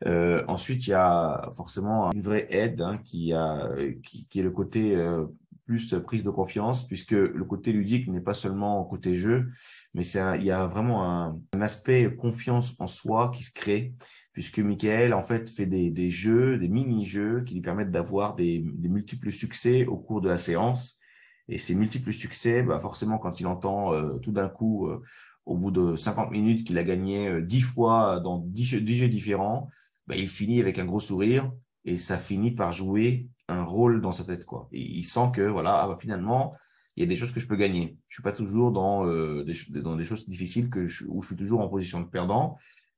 Euh, 0.06 0.44
ensuite, 0.48 0.88
il 0.88 0.92
y 0.92 0.94
a 0.94 1.50
forcément 1.56 2.12
une 2.12 2.22
vraie 2.22 2.48
aide 2.50 2.82
hein, 2.82 3.00
qui, 3.04 3.34
a, 3.34 3.70
qui, 4.04 4.28
qui, 4.28 4.40
est 4.40 4.44
le 4.44 4.52
côté 4.52 4.96
euh, 4.96 5.26
plus 5.66 5.96
prise 6.06 6.24
de 6.24 6.30
confiance, 6.30 6.88
puisque 6.88 7.12
le 7.12 7.44
côté 7.44 7.74
ludique 7.74 8.08
n'est 8.08 8.22
pas 8.22 8.34
seulement 8.34 8.84
côté 8.86 9.16
jeu, 9.16 9.50
mais 9.94 10.04
c'est 10.04 10.22
il 10.38 10.46
y 10.46 10.52
a 10.52 10.66
vraiment 10.68 11.10
un, 11.10 11.40
un, 11.54 11.62
aspect 11.62 12.16
confiance 12.16 12.76
en 12.80 12.88
soi 12.88 13.32
qui 13.34 13.44
se 13.44 13.52
crée 13.52 13.94
puisque 14.36 14.60
Michael, 14.60 15.14
en 15.14 15.24
fait, 15.24 15.50
fait 15.50 15.66
des, 15.66 15.90
des 15.90 16.12
jeux, 16.12 16.58
des 16.58 16.68
mini-jeux 16.68 17.44
qui 17.46 17.54
lui 17.54 17.62
permettent 17.62 17.90
d'avoir 17.90 18.36
des, 18.36 18.60
des, 18.66 18.90
multiples 18.90 19.32
succès 19.32 19.86
au 19.86 19.96
cours 19.96 20.20
de 20.20 20.28
la 20.28 20.38
séance. 20.38 21.00
Et 21.48 21.58
ces 21.58 21.74
multiples 21.74 22.12
succès, 22.12 22.62
bah 22.62 22.78
forcément, 22.78 23.18
quand 23.18 23.40
il 23.40 23.48
entend 23.48 23.94
euh, 23.94 24.18
tout 24.18 24.34
d'un 24.34 24.50
coup, 24.50 24.88
euh, 24.88 25.02
au 25.46 25.56
bout 25.56 25.72
de 25.72 25.96
50 25.96 26.32
minutes, 26.32 26.68
qu'il 26.68 26.78
a 26.78 26.84
gagné 26.84 27.30
euh, 27.30 27.42
10 27.42 27.62
fois 27.62 28.20
dans 28.20 28.40
10 28.40 28.66
jeux, 28.66 28.82
10 28.82 28.98
jeux 28.98 29.08
différents, 29.08 29.70
bah, 30.06 30.18
il 30.18 30.28
finit 30.28 30.60
avec 30.60 30.80
un 30.80 30.86
gros 30.86 31.00
sourire 31.00 31.50
et 31.86 31.98
ça 31.98 32.18
finit 32.18 32.52
par 32.52 32.74
jouer 32.74 33.30
un 33.48 33.64
rôle 33.64 34.02
dans 34.02 34.12
sa 34.12 34.24
tête. 34.24 34.46
Quoi. 34.46 34.68
Et 34.72 34.82
il 34.82 35.04
sent 35.04 35.32
que 35.34 35.42
voilà, 35.42 35.82
ah 35.82 35.88
bah, 35.88 35.98
finalement, 36.00 36.56
il 36.96 37.02
y 37.02 37.04
a 37.04 37.08
des 37.08 37.16
choses 37.16 37.32
que 37.32 37.40
je 37.40 37.48
peux 37.48 37.56
gagner. 37.56 37.98
Je 38.08 38.16
suis 38.16 38.24
pas 38.24 38.32
toujours 38.32 38.72
dans, 38.72 39.06
euh, 39.06 39.44
des, 39.44 39.82
dans 39.82 39.96
des 39.96 40.06
choses 40.06 40.28
difficiles 40.28 40.70
que 40.70 40.88
où 41.08 41.22
je 41.22 41.28
suis 41.28 41.36
toujours 41.36 41.62
en 41.62 41.68
position 41.68 42.00
de 42.00 42.08
perdant. 42.08 42.58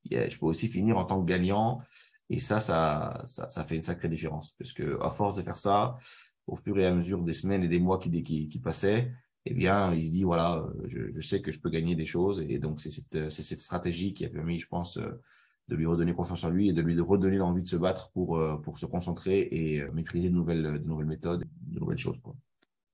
je 0.10 0.38
peux 0.38 0.46
aussi 0.46 0.68
finir 0.68 0.98
en 0.98 1.06
tant 1.06 1.22
que 1.22 1.28
gagnant. 1.28 1.82
Et 2.30 2.40
ça, 2.40 2.60
ça, 2.60 3.24
ça, 3.26 3.64
fait 3.64 3.78
une 3.78 3.84
sacrée 3.84 4.10
différence. 4.10 4.52
Parce 4.60 4.74
que 4.74 5.02
à 5.02 5.12
force 5.12 5.36
de 5.36 5.42
faire 5.42 5.58
ça, 5.58 5.98
au 6.46 6.58
fur 6.58 6.78
et 6.78 6.86
à 6.86 6.94
mesure 6.94 7.24
des 7.24 7.34
semaines 7.34 7.64
et 7.64 7.68
des 7.68 7.80
mois 7.80 8.00
qui, 8.00 8.24
qui, 8.24 8.60
passaient, 8.60 9.14
eh 9.46 9.54
bien, 9.54 9.94
il 9.94 10.04
se 10.04 10.12
dit, 10.12 10.24
voilà, 10.24 10.66
je, 10.88 11.10
je, 11.10 11.22
sais 11.22 11.42
que 11.42 11.52
je 11.52 11.60
peux 11.60 11.70
gagner 11.70 11.96
des 11.96 12.06
choses. 12.06 12.46
Et 12.50 12.60
donc, 12.60 12.82
c'est 12.82 12.92
cette, 12.92 13.30
cette 13.30 13.62
stratégie 13.62 14.14
qui 14.14 14.26
a 14.26 14.30
permis, 14.30 14.60
je 14.60 14.68
pense, 14.68 14.98
euh, 14.98 15.22
de 15.68 15.76
lui 15.76 15.86
redonner 15.86 16.14
confiance 16.14 16.44
en 16.44 16.50
lui 16.50 16.70
et 16.70 16.74
de 16.74 16.82
lui 16.82 17.00
redonner 17.00 17.38
l'envie 17.38 17.64
de 17.64 17.68
se 17.68 17.76
battre 17.76 18.12
pour, 18.12 18.38
euh, 18.38 18.58
pour 18.58 18.78
se 18.78 18.86
concentrer 18.86 19.48
et 19.52 19.82
euh, 19.82 19.92
maîtriser 19.92 20.30
de 20.30 20.36
nouvelles, 20.36 20.64
de 20.64 20.88
nouvelles 20.88 21.08
méthodes, 21.08 21.44
de 21.62 21.80
nouvelles 21.80 21.98
choses. 21.98 22.18
Quoi 22.24 22.36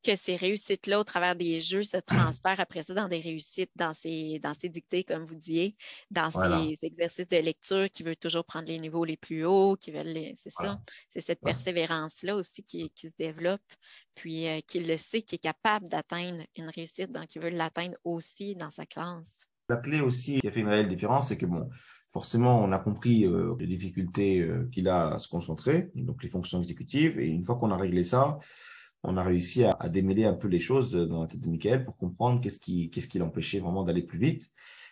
que 0.04 0.16
ces 0.16 0.36
réussites-là, 0.36 1.00
au 1.00 1.04
travers 1.04 1.36
des 1.36 1.62
jeux, 1.62 1.84
se 1.84 1.98
transfèrent 1.98 2.60
après 2.60 2.84
ça 2.84 2.94
dans 2.94 3.08
des 3.08 3.20
réussites, 3.20 3.72
dans 3.76 3.94
ces, 3.94 4.40
dans 4.40 4.54
ces 4.54 4.70
dictées, 4.70 5.04
comme 5.04 5.24
vous 5.24 5.36
disiez, 5.36 5.76
dans 6.12 6.30
ces 6.30 6.78
exercices 6.86 7.30
de 7.30 7.38
lecture 7.38 7.90
qui 7.90 8.04
veulent 8.04 8.18
toujours 8.18 8.44
prendre 8.44 8.68
les 8.68 8.80
niveaux 8.80 9.06
les 9.06 9.18
plus 9.18 9.46
hauts, 9.46 9.78
qui 9.78 9.92
veulent 9.92 10.34
c'est 10.36 10.52
ça. 10.52 10.80
C'est 11.10 11.22
cette 11.22 11.40
persévérance-là 11.40 12.36
aussi 12.36 12.64
qui, 12.64 12.90
qui, 12.92 13.08
se 13.08 13.14
développe, 13.18 13.62
puis 14.14 14.48
euh, 14.48 14.60
qu'il 14.68 14.88
le 14.88 14.98
sait, 14.98 15.22
qui 15.22 15.36
est 15.36 15.40
capable 15.40 15.88
d'atteindre 15.88 16.44
une 16.58 16.68
réussite, 16.68 17.12
donc 17.12 17.34
il 17.36 17.42
veut 17.42 17.50
l'atteindre 17.50 17.96
aussi 18.04 18.56
dans 18.56 18.70
sa 18.70 18.86
classe. 18.86 19.48
La 19.70 19.78
clé 19.78 20.02
aussi 20.02 20.42
qui 20.42 20.48
a 20.48 20.52
fait 20.52 20.60
une 20.60 20.68
réelle 20.68 20.90
différence, 20.90 21.30
c'est 21.30 21.38
que 21.38 21.46
bon, 21.46 21.70
forcément, 22.14 22.64
on 22.64 22.72
a 22.72 22.80
compris 22.80 23.26
euh, 23.26 23.56
les 23.60 23.66
difficultés 23.66 24.40
euh, 24.40 24.70
qu'il 24.72 24.88
a 24.88 25.16
à 25.16 25.20
se 25.20 25.28
concentrer, 25.28 25.90
donc 25.96 26.24
les 26.24 26.30
fonctions 26.30 26.62
exécutives, 26.62 27.20
et 27.20 27.28
une 27.28 27.44
fois 27.44 27.56
qu'on 27.56 27.72
a 27.72 27.78
réglé 27.78 28.04
ça, 28.04 28.40
on 29.02 29.18
a 29.18 29.24
réussi 29.24 29.66
à, 29.66 29.90
démêler 29.90 30.24
un 30.24 30.34
peu 30.34 30.48
les 30.48 30.60
choses 30.60 30.94
dans 30.94 31.24
la 31.24 31.28
tête 31.28 31.42
de 31.42 31.50
Michael 31.50 31.84
pour 31.84 31.98
comprendre 31.98 32.40
qu'est-ce 32.40 32.60
qui, 32.60 32.90
qui 32.90 33.20
l'empêchait 33.20 33.60
vraiment 33.60 33.84
d'aller 33.84 34.04
plus 34.04 34.20
vite. 34.20 34.50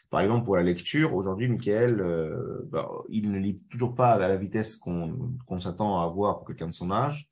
Par 0.09 0.19
exemple, 0.19 0.43
pour 0.43 0.57
la 0.57 0.63
lecture, 0.63 1.15
aujourd'hui, 1.15 1.47
Michael, 1.47 2.01
euh, 2.01 2.67
bah, 2.69 2.89
il 3.07 3.31
ne 3.31 3.39
lit 3.39 3.61
toujours 3.69 3.95
pas 3.95 4.11
à 4.11 4.17
la 4.17 4.35
vitesse 4.35 4.75
qu'on, 4.75 5.31
s'attend 5.59 6.01
à 6.01 6.03
avoir 6.03 6.39
pour 6.39 6.47
quelqu'un 6.47 6.67
de 6.67 6.73
son 6.73 6.91
âge. 6.91 7.29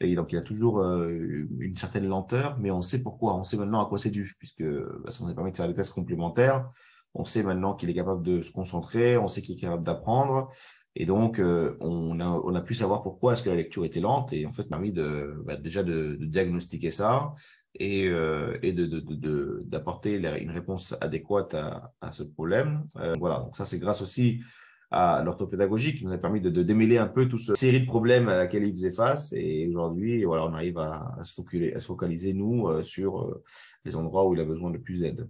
Et 0.00 0.14
donc, 0.14 0.32
il 0.32 0.36
a 0.36 0.42
toujours 0.42 0.80
euh, 0.80 1.48
une 1.58 1.76
certaine 1.76 2.06
lenteur, 2.06 2.58
mais 2.58 2.70
on 2.70 2.82
sait 2.82 3.02
pourquoi. 3.02 3.36
On 3.36 3.44
sait 3.44 3.56
maintenant 3.56 3.82
à 3.82 3.88
quoi 3.88 3.98
c'est 3.98 4.10
dû, 4.10 4.34
puisque 4.38 4.62
bah, 4.62 5.10
ça 5.10 5.24
nous 5.24 5.30
a 5.30 5.34
permis 5.34 5.52
de 5.52 5.56
faire 5.56 5.68
des 5.68 5.74
tests 5.74 5.94
complémentaires. 5.94 6.70
On 7.14 7.24
sait 7.24 7.42
maintenant 7.42 7.74
qu'il 7.74 7.90
est 7.90 7.94
capable 7.94 8.22
de 8.22 8.42
se 8.42 8.52
concentrer, 8.52 9.16
on 9.16 9.26
sait 9.26 9.42
qu'il 9.42 9.56
est 9.56 9.60
capable 9.60 9.82
d'apprendre. 9.82 10.50
Et 10.96 11.06
donc, 11.06 11.38
euh, 11.38 11.76
on, 11.80 12.18
a, 12.20 12.26
on 12.26 12.54
a 12.54 12.60
pu 12.60 12.74
savoir 12.74 13.02
pourquoi 13.02 13.32
est-ce 13.32 13.42
que 13.42 13.50
la 13.50 13.56
lecture 13.56 13.84
était 13.84 14.00
lente 14.00 14.32
et 14.32 14.46
en 14.46 14.52
fait, 14.52 14.64
permis 14.64 14.92
de, 14.92 15.40
bah, 15.44 15.56
déjà 15.56 15.82
de, 15.82 16.16
diagnostiquer 16.20 16.90
ça 16.90 17.32
et, 17.78 18.08
euh, 18.08 18.58
et 18.62 18.72
de, 18.72 19.62
d'apporter 19.64 20.14
une 20.14 20.50
réponse 20.50 20.96
adéquate 21.00 21.54
à, 21.54 21.92
à 22.00 22.10
ce 22.10 22.24
problème. 22.24 22.86
Euh, 22.98 23.14
voilà, 23.20 23.38
donc 23.38 23.56
ça, 23.56 23.64
c'est 23.64 23.78
grâce 23.78 24.02
aussi 24.02 24.42
à 24.90 25.22
l'orthopédagogie 25.24 25.94
qui 25.94 26.04
nous 26.04 26.12
a 26.12 26.18
permis 26.18 26.40
de, 26.40 26.50
démêler 26.62 26.98
un 26.98 27.06
peu 27.06 27.28
toute 27.28 27.40
cette 27.40 27.56
série 27.56 27.82
de 27.82 27.86
problèmes 27.86 28.28
à 28.28 28.36
laquelle 28.36 28.64
il 28.64 28.72
faisait 28.72 28.90
face. 28.90 29.32
Et 29.32 29.68
aujourd'hui, 29.68 30.24
voilà, 30.24 30.44
on 30.44 30.52
arrive 30.52 30.78
à, 30.78 31.16
se 31.22 31.32
focaliser, 31.32 31.76
à 31.76 31.78
se 31.78 31.86
focaliser, 31.86 32.32
nous, 32.32 32.82
sur 32.82 33.40
les 33.84 33.94
endroits 33.94 34.26
où 34.26 34.34
il 34.34 34.40
a 34.40 34.44
besoin 34.44 34.72
de 34.72 34.78
plus 34.78 34.98
d'aide. 34.98 35.28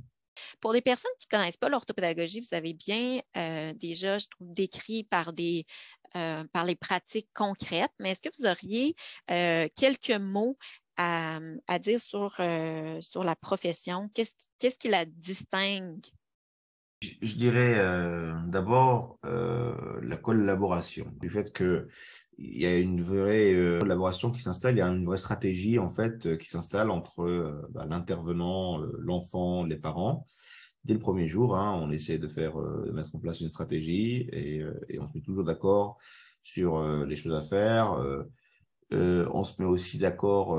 Pour 0.60 0.72
les 0.72 0.82
personnes 0.82 1.10
qui 1.18 1.26
ne 1.32 1.38
connaissent 1.38 1.56
pas 1.56 1.68
l'orthopédagogie, 1.68 2.40
vous 2.40 2.56
avez 2.56 2.74
bien 2.74 3.20
euh, 3.36 3.72
déjà, 3.74 4.18
je 4.18 4.26
trouve, 4.28 4.52
décrit 4.52 5.04
par 5.04 5.32
des 5.32 5.66
euh, 6.16 6.44
par 6.52 6.64
les 6.64 6.74
pratiques 6.74 7.30
concrètes, 7.34 7.92
mais 8.00 8.10
est-ce 8.10 8.20
que 8.20 8.36
vous 8.36 8.46
auriez 8.46 8.96
euh, 9.30 9.68
quelques 9.76 10.20
mots 10.20 10.58
à, 10.96 11.40
dire 11.80 11.98
sur, 11.98 12.34
sur 13.00 13.24
la 13.24 13.36
profession? 13.36 14.10
Qu'est-ce 14.12 14.78
qui 14.78 14.88
la 14.88 15.06
distingue? 15.06 16.04
Je, 17.00 17.36
dirais 17.36 17.78
d'abord 18.48 19.18
la 19.22 20.16
collaboration, 20.18 21.10
du 21.20 21.30
fait 21.30 21.54
que 21.54 21.88
il 22.36 22.60
y 22.60 22.66
a 22.66 22.76
une 22.76 23.02
vraie 23.02 23.78
collaboration 23.80 24.30
qui 24.30 24.42
s'installe, 24.42 24.74
il 24.74 24.78
y 24.80 24.82
a 24.82 24.88
une 24.88 25.06
vraie 25.06 25.16
stratégie 25.16 25.78
en 25.78 25.90
fait 25.90 26.36
qui 26.36 26.48
s'installe 26.50 26.90
entre 26.90 27.66
bah, 27.70 27.86
l'intervenant, 27.88 28.76
l'enfant, 28.98 29.64
les 29.64 29.76
parents 29.76 30.26
dès 30.84 30.94
le 30.94 31.00
premier 31.00 31.28
jour, 31.28 31.56
hein, 31.56 31.78
on 31.82 31.90
essaie 31.90 32.18
de 32.18 32.28
faire, 32.28 32.58
euh, 32.58 32.90
mettre 32.92 33.14
en 33.14 33.18
place 33.18 33.40
une 33.40 33.48
stratégie 33.48 34.28
et, 34.32 34.60
euh, 34.60 34.78
et 34.88 34.98
on 34.98 35.06
se 35.06 35.14
met 35.14 35.20
toujours 35.20 35.44
d'accord 35.44 35.98
sur 36.42 36.78
euh, 36.78 37.04
les 37.06 37.16
choses 37.16 37.34
à 37.34 37.42
faire. 37.42 37.98
on 38.92 39.44
se 39.44 39.60
met 39.60 39.68
aussi 39.68 39.98
d'accord, 39.98 40.58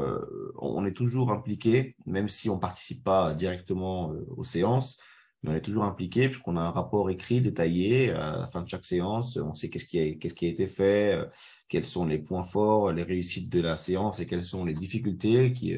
on 0.57 0.85
est 0.85 0.93
toujours 0.93 1.31
impliqué, 1.31 1.95
même 2.05 2.29
si 2.29 2.49
on 2.49 2.59
participe 2.59 3.03
pas 3.03 3.33
directement 3.33 4.13
aux 4.37 4.45
séances, 4.45 4.99
mais 5.43 5.51
on 5.51 5.55
est 5.55 5.61
toujours 5.61 5.83
impliqué 5.83 6.29
puisqu'on 6.29 6.55
a 6.55 6.61
un 6.61 6.71
rapport 6.71 7.09
écrit 7.09 7.41
détaillé 7.41 8.11
à 8.11 8.37
la 8.37 8.47
fin 8.47 8.61
de 8.61 8.69
chaque 8.69 8.85
séance. 8.85 9.35
On 9.37 9.53
sait 9.53 9.69
qu'est-ce 9.69 9.85
qui 9.85 10.17
qui 10.17 10.45
a 10.45 10.49
été 10.49 10.67
fait, 10.67 11.19
quels 11.67 11.85
sont 11.85 12.05
les 12.05 12.19
points 12.19 12.45
forts, 12.45 12.93
les 12.93 13.03
réussites 13.03 13.49
de 13.49 13.59
la 13.59 13.75
séance 13.75 14.21
et 14.21 14.25
quelles 14.25 14.45
sont 14.45 14.63
les 14.63 14.75
difficultés 14.75 15.51
qui, 15.51 15.75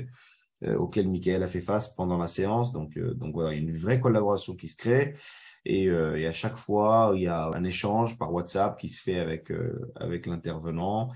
auquel 0.78 1.10
Michael 1.10 1.44
a 1.44 1.48
fait 1.48 1.62
face 1.62 1.94
pendant 1.94 2.18
la 2.18 2.28
séance. 2.28 2.72
Donc, 2.72 2.98
euh, 2.98 3.14
donc 3.14 3.34
voilà, 3.34 3.54
il 3.54 3.64
y 3.64 3.66
a 3.66 3.70
une 3.70 3.78
vraie 3.78 4.00
collaboration 4.00 4.56
qui 4.56 4.70
se 4.70 4.76
crée. 4.76 5.14
Et, 5.66 5.88
euh, 5.88 6.20
et, 6.20 6.28
à 6.28 6.34
chaque 6.34 6.58
fois, 6.58 7.14
il 7.16 7.22
y 7.22 7.28
a 7.28 7.48
un 7.54 7.64
échange 7.64 8.18
par 8.18 8.34
WhatsApp 8.34 8.78
qui 8.78 8.90
se 8.90 9.02
fait 9.02 9.20
avec, 9.20 9.52
l'intervenant 10.26 11.12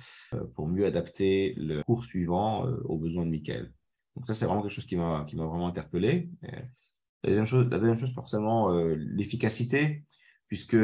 pour 0.56 0.68
mieux 0.68 0.86
adapter 0.86 1.54
le 1.58 1.84
cours 1.84 2.06
suivant 2.06 2.66
aux 2.86 2.98
besoins 2.98 3.26
de 3.26 3.32
Michael. 3.32 3.74
Donc 4.16 4.26
ça, 4.26 4.34
c'est 4.34 4.46
vraiment 4.46 4.62
quelque 4.62 4.72
chose 4.72 4.86
qui 4.86 4.96
m'a 4.96 5.26
qui 5.28 5.36
m'a 5.36 5.46
vraiment 5.46 5.68
interpellé. 5.68 6.30
la 6.42 7.30
deuxième 7.30 7.46
chose, 7.46 7.68
la 7.70 7.78
deuxième 7.78 7.98
chose 7.98 8.14
forcément, 8.14 8.70
l'efficacité, 8.96 10.06
puisque 10.48 10.78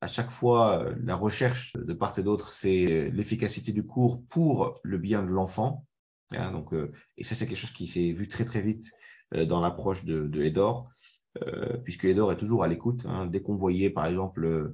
à 0.00 0.08
chaque 0.08 0.30
fois, 0.30 0.86
la 1.00 1.14
recherche 1.14 1.76
de 1.76 1.92
part 1.94 2.18
et 2.18 2.22
d'autre, 2.22 2.52
c'est 2.52 3.10
l'efficacité 3.12 3.72
du 3.72 3.84
cours 3.84 4.22
pour 4.28 4.80
le 4.82 4.98
bien 4.98 5.22
de 5.22 5.28
l'enfant. 5.28 5.86
Hein, 6.32 6.52
donc, 6.52 6.72
euh, 6.72 6.92
et 7.16 7.24
ça, 7.24 7.34
c'est 7.34 7.46
quelque 7.46 7.58
chose 7.58 7.72
qui 7.72 7.86
s'est 7.86 8.12
vu 8.12 8.28
très 8.28 8.44
très 8.44 8.60
vite 8.60 8.90
euh, 9.34 9.44
dans 9.44 9.60
l'approche 9.60 10.04
de, 10.04 10.26
de 10.26 10.42
Edor, 10.42 10.88
euh, 11.42 11.76
puisque 11.84 12.04
Edor 12.04 12.32
est 12.32 12.36
toujours 12.36 12.64
à 12.64 12.68
l'écoute. 12.68 13.04
Hein, 13.06 13.26
dès 13.26 13.42
qu'on 13.42 13.56
voyait, 13.56 13.90
par 13.90 14.06
exemple, 14.06 14.72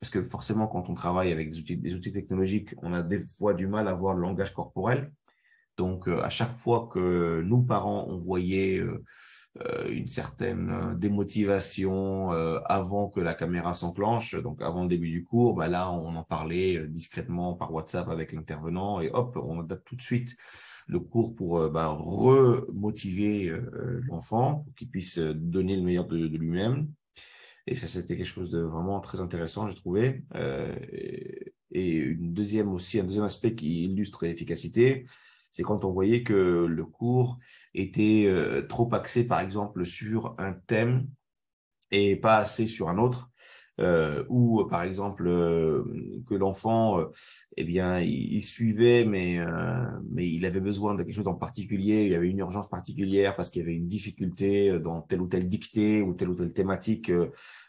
parce 0.00 0.10
que 0.10 0.22
forcément, 0.22 0.66
quand 0.66 0.88
on 0.88 0.94
travaille 0.94 1.32
avec 1.32 1.50
des 1.50 1.58
outils, 1.58 1.76
des 1.76 1.94
outils 1.94 2.12
technologiques, 2.12 2.74
on 2.78 2.92
a 2.92 3.02
des 3.02 3.24
fois 3.24 3.54
du 3.54 3.66
mal 3.66 3.88
à 3.88 3.94
voir 3.94 4.14
le 4.14 4.22
langage 4.22 4.52
corporel. 4.52 5.12
Donc, 5.76 6.08
à 6.08 6.28
chaque 6.28 6.56
fois 6.58 6.88
que 6.92 7.40
nous, 7.42 7.62
parents, 7.62 8.06
on 8.08 8.18
voyait 8.18 8.82
une 9.88 10.08
certaine 10.08 10.96
démotivation 10.98 12.30
avant 12.66 13.08
que 13.10 13.20
la 13.20 13.34
caméra 13.34 13.74
s'enclenche, 13.74 14.34
donc 14.34 14.60
avant 14.60 14.82
le 14.82 14.88
début 14.88 15.10
du 15.10 15.22
cours, 15.22 15.54
bah 15.54 15.68
là, 15.68 15.92
on 15.92 16.16
en 16.16 16.24
parlait 16.24 16.84
discrètement 16.88 17.54
par 17.54 17.72
WhatsApp 17.72 18.08
avec 18.08 18.32
l'intervenant 18.32 19.00
et 19.00 19.10
hop, 19.12 19.36
on 19.40 19.60
adapte 19.60 19.86
tout 19.86 19.94
de 19.94 20.02
suite 20.02 20.36
le 20.88 21.00
cours 21.00 21.34
pour 21.34 21.58
euh, 21.58 21.68
bah, 21.68 21.88
remotiver 21.88 23.48
euh, 23.48 24.00
l'enfant, 24.08 24.64
pour 24.64 24.74
qu'il 24.74 24.88
puisse 24.88 25.18
euh, 25.18 25.34
donner 25.34 25.76
le 25.76 25.82
meilleur 25.82 26.06
de, 26.06 26.16
lui-même. 26.16 26.88
Et 27.66 27.76
ça, 27.76 27.86
c'était 27.86 28.16
quelque 28.16 28.26
chose 28.26 28.50
de 28.50 28.60
vraiment 28.60 28.98
très 29.00 29.20
intéressant, 29.20 29.68
j'ai 29.68 29.74
trouvé. 29.74 30.24
et, 31.70 31.94
une 31.94 32.32
deuxième 32.32 32.72
aussi, 32.72 32.98
un 32.98 33.04
deuxième 33.04 33.26
aspect 33.26 33.54
qui 33.54 33.84
illustre 33.84 34.24
l'efficacité, 34.24 35.04
c'est 35.52 35.62
quand 35.62 35.84
on 35.84 35.92
voyait 35.92 36.22
que 36.22 36.64
le 36.66 36.84
cours 36.86 37.38
était 37.74 38.26
trop 38.70 38.88
axé, 38.94 39.26
par 39.26 39.40
exemple, 39.40 39.84
sur 39.84 40.34
un 40.38 40.54
thème 40.54 41.08
et 41.90 42.16
pas 42.16 42.38
assez 42.38 42.66
sur 42.66 42.88
un 42.88 42.96
autre 42.96 43.30
euh, 43.80 44.24
ou 44.28 44.64
par 44.64 44.82
exemple 44.82 45.26
euh, 45.26 45.84
que 46.28 46.34
l'enfant, 46.34 46.98
euh, 47.00 47.06
eh 47.56 47.64
bien, 47.64 48.00
il, 48.00 48.42
suivait, 48.42 49.04
mais 49.04 49.38
euh, 49.38 49.86
mais 50.10 50.28
il 50.28 50.44
avait 50.46 50.60
besoin 50.60 50.94
de 50.94 51.02
quelque 51.02 51.14
chose 51.14 51.28
en 51.28 51.34
particulier, 51.34 52.04
il 52.04 52.10
y 52.10 52.14
avait 52.14 52.28
une 52.28 52.38
urgence 52.38 52.68
particulière 52.68 53.36
parce 53.36 53.50
qu'il 53.50 53.62
y 53.62 53.64
avait 53.64 53.76
une 53.76 53.88
difficulté 53.88 54.78
dans 54.80 55.02
telle 55.02 55.20
ou 55.20 55.28
telle 55.28 55.48
dictée 55.48 56.02
ou 56.02 56.14
telle 56.14 56.28
ou 56.30 56.34
telle 56.34 56.52
thématique 56.52 57.12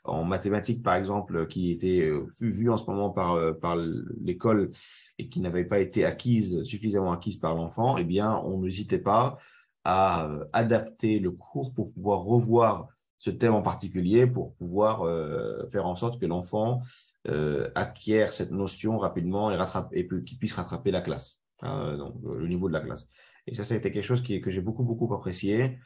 en 0.03 0.23
mathématiques, 0.23 0.81
par 0.83 0.95
exemple, 0.95 1.47
qui 1.47 1.71
était 1.71 2.09
vue 2.39 2.69
en 2.69 2.77
ce 2.77 2.89
moment 2.89 3.11
par 3.11 3.57
par 3.59 3.77
l'école 4.21 4.71
et 5.17 5.29
qui 5.29 5.41
n'avait 5.41 5.65
pas 5.65 5.79
été 5.79 6.05
acquise 6.05 6.63
suffisamment 6.63 7.11
acquise 7.11 7.37
par 7.37 7.55
l'enfant, 7.55 7.97
eh 7.97 8.03
bien, 8.03 8.37
on 8.45 8.61
n'hésitait 8.61 8.99
pas 8.99 9.37
à 9.83 10.29
adapter 10.53 11.19
le 11.19 11.31
cours 11.31 11.73
pour 11.73 11.91
pouvoir 11.93 12.23
revoir 12.23 12.89
ce 13.19 13.29
thème 13.29 13.53
en 13.53 13.61
particulier 13.61 14.25
pour 14.25 14.55
pouvoir 14.55 15.03
euh, 15.03 15.69
faire 15.71 15.85
en 15.85 15.95
sorte 15.95 16.19
que 16.19 16.25
l'enfant 16.25 16.81
euh, 17.27 17.69
acquiert 17.75 18.33
cette 18.33 18.49
notion 18.49 18.97
rapidement 18.97 19.51
et, 19.91 20.07
qu'il 20.25 20.39
puisse 20.39 20.53
rattraper 20.53 20.89
la 20.89 21.01
classe, 21.01 21.39
hein, 21.61 21.97
donc 21.97 22.15
le 22.23 22.47
niveau 22.47 22.67
de 22.67 22.73
la 22.73 22.81
classe. 22.81 23.07
Et 23.45 23.53
ça, 23.53 23.63
ça 23.63 23.75
a 23.75 23.77
été 23.77 23.91
quelque 23.91 24.03
chose 24.03 24.23
que 24.23 24.49
j'ai 24.49 24.61
beaucoup, 24.61 24.83
beaucoup 24.83 25.13
apprécié 25.13 25.77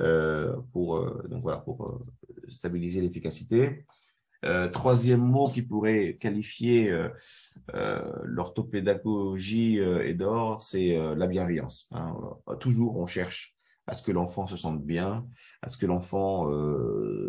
euh, 0.00 0.56
pour, 0.72 1.00
donc 1.28 1.42
voilà, 1.42 1.58
pour 1.58 2.02
stabiliser 2.48 3.00
l'efficacité. 3.00 3.84
Euh, 4.44 4.68
troisième 4.68 5.20
mot 5.20 5.48
qui 5.48 5.62
pourrait 5.62 6.16
qualifier 6.20 6.90
euh, 6.90 7.08
euh, 7.74 8.00
l'orthopédagogie 8.22 9.78
et 9.78 10.14
d'or, 10.14 10.62
c'est 10.62 10.96
la 11.16 11.26
bienveillance. 11.26 11.88
Hein. 11.92 12.14
Toujours, 12.60 12.98
on 12.98 13.06
cherche 13.06 13.56
à 13.88 13.94
ce 13.94 14.02
que 14.02 14.12
l'enfant 14.12 14.46
se 14.46 14.56
sente 14.56 14.84
bien, 14.84 15.26
à 15.62 15.68
ce 15.68 15.76
que 15.76 15.86
l'enfant 15.86 16.48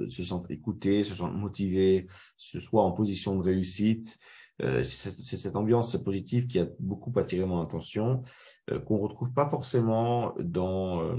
se 0.08 0.24
sente 0.24 0.52
écouté, 0.52 1.04
se 1.04 1.16
sente 1.16 1.36
motivé, 1.36 2.08
se 2.38 2.60
soit 2.60 2.84
en 2.84 2.92
position 2.92 3.38
de 3.38 3.44
réussite. 3.44 4.20
c'est 4.60 5.38
cette 5.38 5.56
ambiance 5.56 5.96
positive 6.04 6.48
qui 6.48 6.60
a 6.60 6.68
beaucoup 6.80 7.18
attiré 7.18 7.46
mon 7.46 7.62
attention, 7.62 8.24
qu'on 8.86 8.98
ne 8.98 9.02
retrouve 9.04 9.34
pas 9.34 9.50
forcément 9.50 10.36
dans 10.40 11.18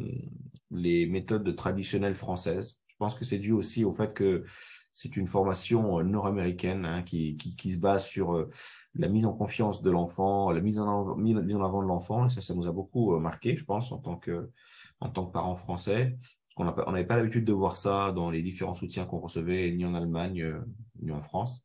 les 0.71 1.07
méthodes 1.07 1.57
traditionnelles 1.57 2.15
françaises. 2.15 2.79
Je 2.89 2.97
pense 2.99 3.15
que 3.15 3.25
c'est 3.25 3.39
dû 3.39 3.53
aussi 3.53 3.85
au 3.85 3.93
fait 3.93 4.13
que 4.13 4.45
c'est 4.93 5.17
une 5.17 5.27
formation 5.27 5.99
euh, 5.99 6.03
nord-américaine 6.03 6.85
hein, 6.85 7.03
qui, 7.03 7.37
qui, 7.37 7.73
se 7.73 7.79
base 7.79 8.05
sur 8.05 8.35
euh, 8.35 8.51
la 8.95 9.09
mise 9.09 9.25
en 9.25 9.33
confiance 9.33 9.83
de 9.83 9.91
l'enfant, 9.91 10.51
la 10.51 10.61
mise 10.61 10.79
en, 10.79 11.17
mise 11.17 11.37
en 11.37 11.65
avant 11.65 11.83
de 11.83 11.89
l'enfant. 11.89 12.29
Ça, 12.29 12.41
ça 12.41 12.55
nous 12.55 12.67
a 12.67 12.73
beaucoup 12.73 13.15
euh, 13.15 13.19
marqué, 13.19 13.57
je 13.57 13.65
pense, 13.65 13.93
en 13.93 13.99
tant 13.99 14.17
que, 14.17 14.51
en 15.01 15.11
tant 15.11 15.27
que 15.27 15.33
parents 15.33 15.57
français. 15.57 16.17
Parce 16.57 16.75
qu'on 16.75 16.93
n'avait 16.93 17.07
pas 17.07 17.17
l'habitude 17.17 17.45
de 17.45 17.53
voir 17.53 17.77
ça 17.77 18.13
dans 18.13 18.31
les 18.31 18.43
différents 18.43 18.75
soutiens 18.75 19.07
qu'on 19.07 19.21
recevait, 19.21 19.71
ni 19.73 19.85
en 19.85 19.95
Allemagne, 19.95 20.55
ni 21.01 21.11
en 21.11 21.23
France. 21.23 21.63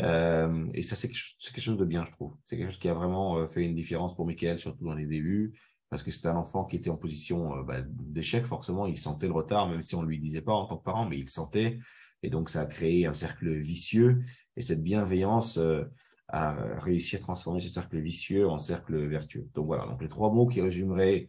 Euh, 0.00 0.66
et 0.74 0.82
ça, 0.82 0.94
c'est 0.96 1.08
quelque 1.08 1.60
chose 1.60 1.78
de 1.78 1.84
bien, 1.84 2.04
je 2.04 2.10
trouve. 2.12 2.36
C'est 2.46 2.56
quelque 2.56 2.70
chose 2.70 2.78
qui 2.78 2.88
a 2.88 2.94
vraiment 2.94 3.48
fait 3.48 3.64
une 3.64 3.74
différence 3.74 4.14
pour 4.14 4.26
Michael, 4.26 4.58
surtout 4.58 4.84
dans 4.84 4.94
les 4.94 5.06
débuts, 5.06 5.58
parce 5.90 6.02
que 6.02 6.10
c'était 6.10 6.28
un 6.28 6.36
enfant 6.36 6.64
qui 6.64 6.76
était 6.76 6.90
en 6.90 6.96
position 6.96 7.62
bah, 7.62 7.80
d'échec, 7.82 8.44
forcément. 8.44 8.86
Il 8.86 8.96
sentait 8.96 9.26
le 9.26 9.32
retard, 9.32 9.68
même 9.68 9.82
si 9.82 9.94
on 9.94 10.02
ne 10.02 10.08
lui 10.08 10.20
disait 10.20 10.42
pas 10.42 10.52
en 10.52 10.66
tant 10.66 10.76
que 10.76 10.84
parent, 10.84 11.06
mais 11.06 11.18
il 11.18 11.28
sentait. 11.28 11.78
Et 12.22 12.30
donc, 12.30 12.50
ça 12.50 12.60
a 12.60 12.66
créé 12.66 13.06
un 13.06 13.12
cercle 13.12 13.50
vicieux. 13.58 14.22
Et 14.56 14.62
cette 14.62 14.82
bienveillance 14.82 15.56
euh, 15.58 15.84
a 16.28 16.52
réussi 16.80 17.16
à 17.16 17.20
transformer 17.20 17.60
ce 17.60 17.68
cercle 17.68 17.98
vicieux 17.98 18.48
en 18.48 18.58
cercle 18.58 18.96
vertueux. 19.06 19.48
Donc 19.54 19.66
voilà, 19.66 19.86
donc 19.86 20.02
les 20.02 20.08
trois 20.08 20.30
mots 20.30 20.46
qui 20.46 20.60
résumeraient 20.60 21.28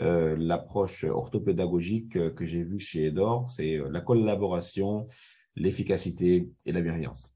euh, 0.00 0.36
l'approche 0.38 1.04
orthopédagogique 1.04 2.16
euh, 2.16 2.30
que 2.30 2.44
j'ai 2.44 2.62
vue 2.62 2.80
chez 2.80 3.06
Edor, 3.06 3.50
c'est 3.50 3.78
la 3.90 4.00
collaboration, 4.00 5.08
l'efficacité 5.54 6.48
et 6.64 6.72
la 6.72 6.80
bienveillance. 6.80 7.32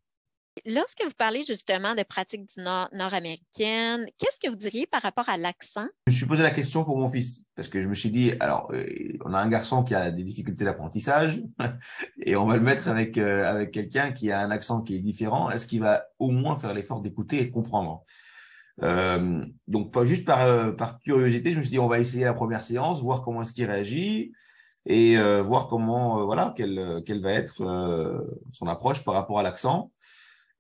Lorsque 0.67 1.03
vous 1.03 1.15
parlez 1.17 1.43
justement 1.43 1.95
de 1.95 2.03
pratiques 2.03 2.47
du 2.55 2.63
nord, 2.63 2.89
nord-américaine, 2.93 4.07
qu'est-ce 4.19 4.39
que 4.41 4.51
vous 4.51 4.57
diriez 4.57 4.87
par 4.87 5.01
rapport 5.01 5.29
à 5.29 5.37
l'accent? 5.37 5.87
Je 6.07 6.13
me 6.13 6.17
suis 6.17 6.27
posé 6.27 6.43
la 6.43 6.51
question 6.51 6.85
pour 6.85 6.99
mon 6.99 7.09
fils, 7.09 7.45
parce 7.55 7.69
que 7.69 7.81
je 7.81 7.89
me 7.89 7.95
suis 7.95 8.11
dit, 8.11 8.33
alors, 8.41 8.71
euh, 8.73 8.85
on 9.25 9.33
a 9.33 9.39
un 9.39 9.49
garçon 9.49 9.85
qui 9.85 9.95
a 9.95 10.11
des 10.11 10.25
difficultés 10.25 10.65
d'apprentissage, 10.65 11.43
et 12.23 12.37
on 12.37 12.47
va 12.47 12.57
le 12.57 12.63
mettre 12.63 12.89
avec, 12.89 13.17
euh, 13.17 13.47
avec 13.47 13.71
quelqu'un 13.71 14.13
qui 14.13 14.33
a 14.33 14.41
un 14.41 14.51
accent 14.51 14.83
qui 14.83 14.97
est 14.97 15.01
différent. 15.01 15.51
Est-ce 15.51 15.67
qu'il 15.67 15.81
va 15.81 16.07
au 16.19 16.31
moins 16.31 16.57
faire 16.57 16.75
l'effort 16.75 17.01
d'écouter 17.01 17.41
et 17.41 17.47
de 17.47 17.53
comprendre? 17.53 18.05
Euh, 18.83 19.45
donc, 19.69 19.93
pas 19.93 20.05
juste 20.05 20.25
par, 20.25 20.77
par 20.77 20.99
curiosité, 20.99 21.51
je 21.51 21.57
me 21.59 21.63
suis 21.63 21.71
dit, 21.71 21.79
on 21.79 21.89
va 21.89 21.99
essayer 21.99 22.25
la 22.25 22.35
première 22.35 22.63
séance, 22.63 23.01
voir 23.01 23.23
comment 23.23 23.43
est-ce 23.43 23.53
qu'il 23.53 23.67
réagit 23.67 24.33
et 24.87 25.17
voir 25.43 25.69
comment, 25.69 26.25
voilà, 26.25 26.55
quelle, 26.57 27.03
quelle 27.05 27.21
va 27.21 27.33
être 27.33 27.63
son 28.53 28.67
approche 28.67 29.05
par 29.05 29.15
rapport 29.15 29.39
à 29.39 29.43
l'accent. 29.43 29.91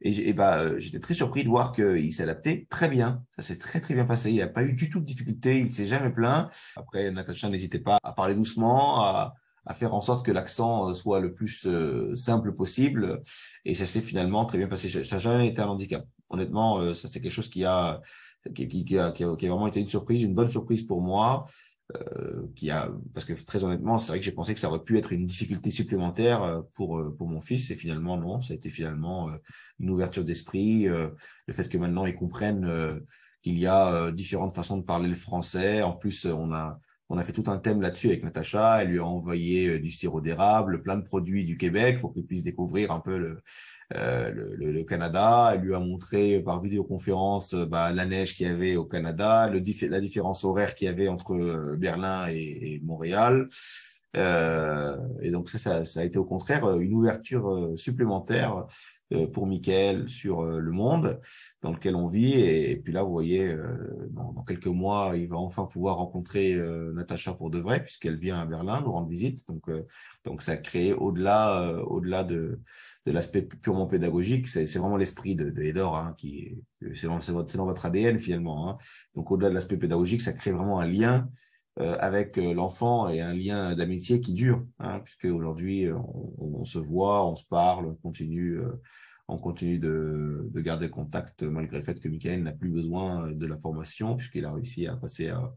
Et, 0.02 0.32
bah, 0.32 0.60
euh, 0.60 0.78
j'étais 0.78 0.98
très 0.98 1.12
surpris 1.12 1.44
de 1.44 1.48
voir 1.48 1.72
qu'il 1.72 2.12
s'adaptait 2.12 2.66
très 2.70 2.88
bien. 2.88 3.22
Ça 3.36 3.42
s'est 3.42 3.58
très, 3.58 3.80
très 3.80 3.92
bien 3.94 4.06
passé. 4.06 4.30
Il 4.30 4.38
n'a 4.38 4.46
pas 4.46 4.62
eu 4.62 4.72
du 4.72 4.88
tout 4.88 4.98
de 4.98 5.04
difficulté. 5.04 5.58
Il 5.58 5.66
ne 5.66 5.70
s'est 5.70 5.84
jamais 5.84 6.10
plaint. 6.10 6.48
Après, 6.76 7.10
Natacha 7.10 7.50
n'hésitait 7.50 7.80
pas 7.80 7.98
à 8.02 8.12
parler 8.12 8.34
doucement, 8.34 9.04
à, 9.04 9.34
à 9.66 9.74
faire 9.74 9.92
en 9.92 10.00
sorte 10.00 10.24
que 10.24 10.32
l'accent 10.32 10.88
euh, 10.88 10.94
soit 10.94 11.20
le 11.20 11.34
plus 11.34 11.66
euh, 11.66 12.16
simple 12.16 12.52
possible. 12.52 13.20
Et 13.66 13.74
ça 13.74 13.84
s'est 13.84 14.00
finalement 14.00 14.46
très 14.46 14.56
bien 14.56 14.68
passé. 14.68 14.88
Ça 14.88 15.16
n'a 15.16 15.18
jamais 15.18 15.48
été 15.48 15.60
un 15.60 15.68
handicap. 15.68 16.06
Honnêtement, 16.30 16.94
ça, 16.94 17.08
c'est 17.08 17.20
quelque 17.20 17.32
chose 17.32 17.48
qui 17.48 17.64
a, 17.64 18.00
qui, 18.54 18.68
qui, 18.68 18.84
qui, 18.84 18.98
a, 18.98 19.12
qui, 19.12 19.24
a, 19.24 19.28
vraiment 19.28 19.66
été 19.66 19.80
une 19.80 19.88
surprise, 19.88 20.22
une 20.22 20.34
bonne 20.34 20.48
surprise 20.48 20.82
pour 20.82 21.00
moi. 21.00 21.46
Euh, 21.96 22.46
qui 22.54 22.70
a, 22.70 22.88
parce 23.14 23.24
que 23.26 23.32
très 23.32 23.64
honnêtement, 23.64 23.98
c'est 23.98 24.12
vrai 24.12 24.18
que 24.20 24.24
j'ai 24.24 24.32
pensé 24.32 24.54
que 24.54 24.60
ça 24.60 24.68
aurait 24.68 24.84
pu 24.84 24.98
être 24.98 25.12
une 25.12 25.26
difficulté 25.26 25.70
supplémentaire 25.70 26.42
euh, 26.42 26.60
pour, 26.74 26.98
euh, 26.98 27.14
pour 27.16 27.28
mon 27.28 27.40
fils, 27.40 27.70
et 27.70 27.74
finalement, 27.74 28.16
non, 28.16 28.40
ça 28.40 28.52
a 28.52 28.56
été 28.56 28.70
finalement 28.70 29.30
une 29.78 29.90
ouverture 29.90 30.24
d'esprit, 30.24 30.84
le 30.84 31.52
fait 31.52 31.68
que 31.68 31.78
maintenant 31.78 32.06
ils 32.06 32.14
comprennent 32.14 33.00
qu'il 33.42 33.58
y 33.58 33.66
a 33.66 34.10
différentes 34.12 34.54
façons 34.54 34.76
de 34.76 34.82
parler 34.82 35.08
le 35.08 35.14
français. 35.14 35.82
En 35.82 35.92
plus, 35.92 36.26
on 36.26 36.52
a, 36.52 36.78
on 37.10 37.18
a 37.18 37.22
fait 37.22 37.32
tout 37.32 37.44
un 37.48 37.58
thème 37.58 37.82
là-dessus 37.82 38.08
avec 38.08 38.24
Natacha. 38.24 38.82
Elle 38.82 38.90
lui 38.90 38.98
a 39.00 39.04
envoyé 39.04 39.78
du 39.78 39.90
sirop 39.90 40.20
d'érable, 40.20 40.82
plein 40.82 40.96
de 40.96 41.02
produits 41.02 41.44
du 41.44 41.58
Québec 41.58 42.00
pour 42.00 42.14
qu'il 42.14 42.24
puisse 42.24 42.44
découvrir 42.44 42.92
un 42.92 43.00
peu 43.00 43.18
le, 43.18 43.42
euh, 43.96 44.30
le, 44.56 44.84
Canada. 44.84 45.50
Elle 45.52 45.62
lui 45.62 45.74
a 45.74 45.80
montré 45.80 46.40
par 46.40 46.60
vidéoconférence 46.62 47.54
euh, 47.54 47.66
bah, 47.66 47.90
la 47.90 48.06
neige 48.06 48.36
qu'il 48.36 48.46
y 48.46 48.50
avait 48.50 48.76
au 48.76 48.84
Canada, 48.84 49.48
le, 49.48 49.60
la 49.88 50.00
différence 50.00 50.44
horaire 50.44 50.76
qu'il 50.76 50.86
y 50.86 50.88
avait 50.88 51.08
entre 51.08 51.34
euh, 51.34 51.74
Berlin 51.76 52.28
et, 52.28 52.80
Montréal. 52.84 53.48
et 54.14 55.30
donc 55.30 55.48
ça, 55.50 55.84
ça, 55.84 56.00
a 56.00 56.04
été 56.04 56.18
au 56.18 56.24
contraire 56.24 56.78
une 56.78 56.94
ouverture 56.94 57.72
supplémentaire 57.76 58.66
pour 59.32 59.46
Michael 59.46 60.08
sur 60.08 60.44
le 60.44 60.70
monde 60.70 61.20
dans 61.62 61.72
lequel 61.72 61.96
on 61.96 62.06
vit. 62.06 62.34
Et, 62.34 62.76
puis 62.76 62.92
là, 62.92 63.02
vous 63.02 63.12
voyez, 63.12 63.54
dans, 64.10 64.32
dans, 64.32 64.42
quelques 64.42 64.66
mois, 64.66 65.12
il 65.16 65.28
va 65.28 65.36
enfin 65.36 65.64
pouvoir 65.66 65.96
rencontrer 65.96 66.56
Natacha 66.94 67.34
pour 67.34 67.50
de 67.50 67.58
vrai, 67.58 67.82
puisqu'elle 67.82 68.18
vient 68.18 68.38
à 68.38 68.46
Berlin 68.46 68.80
nous 68.82 68.92
rendre 68.92 69.08
visite. 69.08 69.46
Donc, 69.48 69.64
donc 70.24 70.42
ça 70.42 70.52
a 70.52 70.56
créé 70.56 70.92
au-delà, 70.92 71.82
au-delà 71.86 72.22
de 72.24 72.60
de 73.06 73.12
l'aspect 73.12 73.42
purement 73.42 73.86
pédagogique, 73.86 74.46
c'est 74.46 74.66
vraiment 74.76 74.96
l'esprit 74.96 75.34
de, 75.34 75.50
de 75.50 75.62
Edor, 75.62 75.96
hein, 75.96 76.14
qui 76.18 76.58
c'est 76.94 77.06
dans, 77.06 77.18
dans 77.18 77.64
votre 77.64 77.86
ADN 77.86 78.18
finalement. 78.18 78.68
Hein. 78.68 78.78
Donc 79.14 79.30
au-delà 79.30 79.48
de 79.48 79.54
l'aspect 79.54 79.78
pédagogique, 79.78 80.20
ça 80.20 80.32
crée 80.32 80.52
vraiment 80.52 80.80
un 80.80 80.86
lien 80.86 81.14
euh, 81.16 81.26
avec 81.76 82.38
euh, 82.38 82.52
l'enfant 82.52 83.08
et 83.08 83.20
un 83.20 83.32
lien 83.32 83.74
d'amitié 83.74 84.20
qui 84.20 84.32
dure, 84.32 84.64
hein, 84.78 85.00
puisque 85.00 85.26
aujourd'hui 85.26 85.90
on, 85.92 86.60
on, 86.60 86.64
se 86.64 86.78
voit, 86.78 87.26
on 87.26 87.36
se 87.36 87.44
parle, 87.44 87.86
on 87.86 87.94
continue, 87.94 88.58
euh, 88.58 88.80
on 89.28 89.38
continue 89.38 89.78
de, 89.78 90.48
de, 90.52 90.60
garder 90.60 90.90
contact 90.90 91.42
malgré 91.42 91.78
le 91.78 91.82
fait 91.82 92.00
que 92.00 92.08
Michael 92.08 92.42
n'a 92.42 92.52
plus 92.52 92.70
besoin 92.70 93.30
de 93.30 93.46
la 93.46 93.56
formation 93.56 94.16
puisqu'il 94.16 94.44
a 94.44 94.52
réussi 94.52 94.86
à 94.86 94.96
passer 94.96 95.28
à 95.28 95.52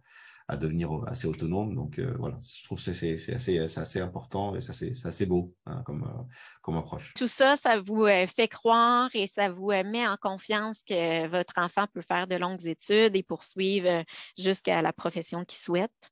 à 0.47 0.57
devenir 0.57 0.91
assez 1.07 1.27
autonome. 1.27 1.75
Donc 1.75 1.99
euh, 1.99 2.13
voilà, 2.19 2.37
je 2.41 2.63
trouve 2.63 2.83
que 2.83 2.93
c'est 2.93 3.33
assez, 3.33 3.59
assez 3.59 3.99
important 3.99 4.55
et 4.55 4.61
c'est 4.61 5.05
assez, 5.05 5.25
beau 5.25 5.53
hein, 5.65 5.81
comme, 5.85 6.03
euh, 6.03 6.23
comme 6.61 6.77
approche. 6.77 7.13
Tout 7.15 7.27
ça, 7.27 7.55
ça 7.55 7.81
vous 7.81 8.05
euh, 8.05 8.27
fait 8.27 8.47
croire 8.47 9.09
et 9.13 9.27
ça 9.27 9.49
vous 9.49 9.67
met 9.67 10.07
en 10.07 10.17
confiance 10.17 10.81
que 10.83 11.27
votre 11.27 11.53
enfant 11.57 11.85
peut 11.93 12.01
faire 12.01 12.27
de 12.27 12.35
longues 12.35 12.65
études 12.65 13.15
et 13.15 13.23
poursuivre 13.23 14.03
jusqu'à 14.37 14.81
la 14.81 14.93
profession 14.93 15.45
qu'il 15.45 15.59
souhaite? 15.59 16.11